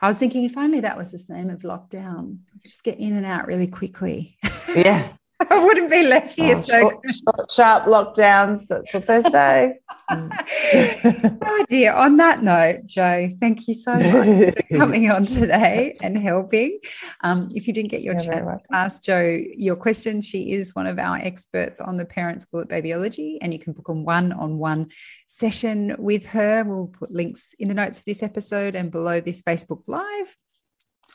I 0.00 0.08
was 0.08 0.18
thinking 0.18 0.44
if 0.44 0.56
only 0.56 0.80
that 0.80 0.96
was 0.96 1.12
the 1.12 1.18
same 1.18 1.50
of 1.50 1.60
lockdown, 1.60 2.38
just 2.62 2.84
get 2.84 2.98
in 2.98 3.16
and 3.16 3.26
out 3.26 3.46
really 3.46 3.66
quickly. 3.66 4.36
Yeah. 4.74 5.12
I 5.50 5.62
wouldn't 5.62 5.90
be 5.90 6.02
left 6.02 6.34
here. 6.34 6.56
Oh, 6.56 6.62
so 6.62 6.80
short, 6.80 7.04
short, 7.10 7.50
sharp 7.50 7.84
lockdowns. 7.84 8.66
That's 8.68 8.94
what 8.94 9.06
they 9.06 9.22
say. 9.22 9.78
oh 10.10 11.64
dear. 11.68 11.92
On 11.92 12.16
that 12.16 12.42
note, 12.42 12.86
Jo, 12.86 13.28
thank 13.38 13.68
you 13.68 13.74
so 13.74 13.98
much 13.98 14.54
for 14.54 14.62
coming 14.78 15.10
on 15.10 15.26
today 15.26 15.94
and 16.02 16.16
helping. 16.16 16.78
Um, 17.22 17.50
if 17.54 17.66
you 17.66 17.74
didn't 17.74 17.90
get 17.90 18.00
your 18.00 18.14
You're 18.14 18.22
chance 18.22 18.48
to 18.48 18.60
ask 18.72 19.02
Jo 19.02 19.38
your 19.56 19.76
question, 19.76 20.22
she 20.22 20.52
is 20.52 20.74
one 20.74 20.86
of 20.86 20.98
our 20.98 21.16
experts 21.16 21.80
on 21.80 21.98
the 21.98 22.06
Parent 22.06 22.40
School 22.40 22.60
at 22.60 22.68
Babyology, 22.68 23.36
and 23.42 23.52
you 23.52 23.58
can 23.58 23.74
book 23.74 23.88
a 23.88 23.92
one-on-one 23.92 24.90
session 25.26 25.96
with 25.98 26.26
her. 26.30 26.64
We'll 26.64 26.86
put 26.86 27.10
links 27.10 27.54
in 27.58 27.68
the 27.68 27.74
notes 27.74 27.98
of 27.98 28.06
this 28.06 28.22
episode 28.22 28.74
and 28.74 28.90
below 28.90 29.20
this 29.20 29.42
Facebook 29.42 29.82
Live. 29.86 30.34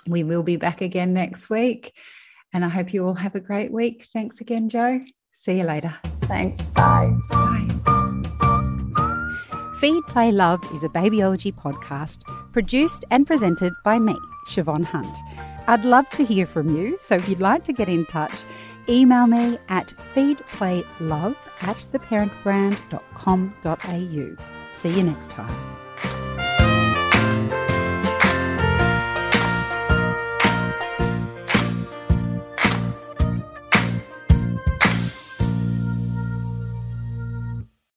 We 0.06 0.24
will 0.24 0.44
be 0.44 0.58
back 0.58 0.82
again 0.82 1.14
next 1.14 1.50
week. 1.50 1.92
And 2.54 2.66
I 2.66 2.70
hope 2.70 2.94
you 2.94 3.06
all 3.06 3.14
have 3.14 3.36
a 3.36 3.40
great 3.40 3.72
week. 3.72 4.08
Thanks 4.14 4.42
again, 4.42 4.68
Jo. 4.70 5.00
See 5.32 5.60
you 5.60 5.64
later. 5.64 5.94
Thanks. 6.24 6.68
Bye. 6.70 7.16
Bye. 7.30 7.68
Feed, 9.80 10.04
Play, 10.08 10.32
Love 10.32 10.64
is 10.76 10.84
a 10.84 10.90
babyology 10.90 11.52
podcast 11.52 12.20
produced 12.52 13.04
and 13.10 13.26
presented 13.26 13.74
by 13.84 13.98
me, 13.98 14.16
Siobhan 14.48 14.84
Hunt. 14.84 15.18
I'd 15.68 15.86
love 15.86 16.08
to 16.12 16.24
hear 16.24 16.46
from 16.46 16.76
you, 16.76 17.00
so 17.00 17.16
if 17.16 17.28
you'd 17.28 17.40
like 17.40 17.64
to 17.64 17.74
get 17.74 17.90
in 17.90 18.06
touch, 18.06 18.32
email 18.88 19.26
me 19.26 19.58
at 19.70 19.92
feedplaylove 20.14 21.36
at 21.62 21.78
theparentbrand.com.au. 21.92 24.36
See 24.76 24.90
you 24.90 25.04
next 25.04 25.32
time. 25.32 25.71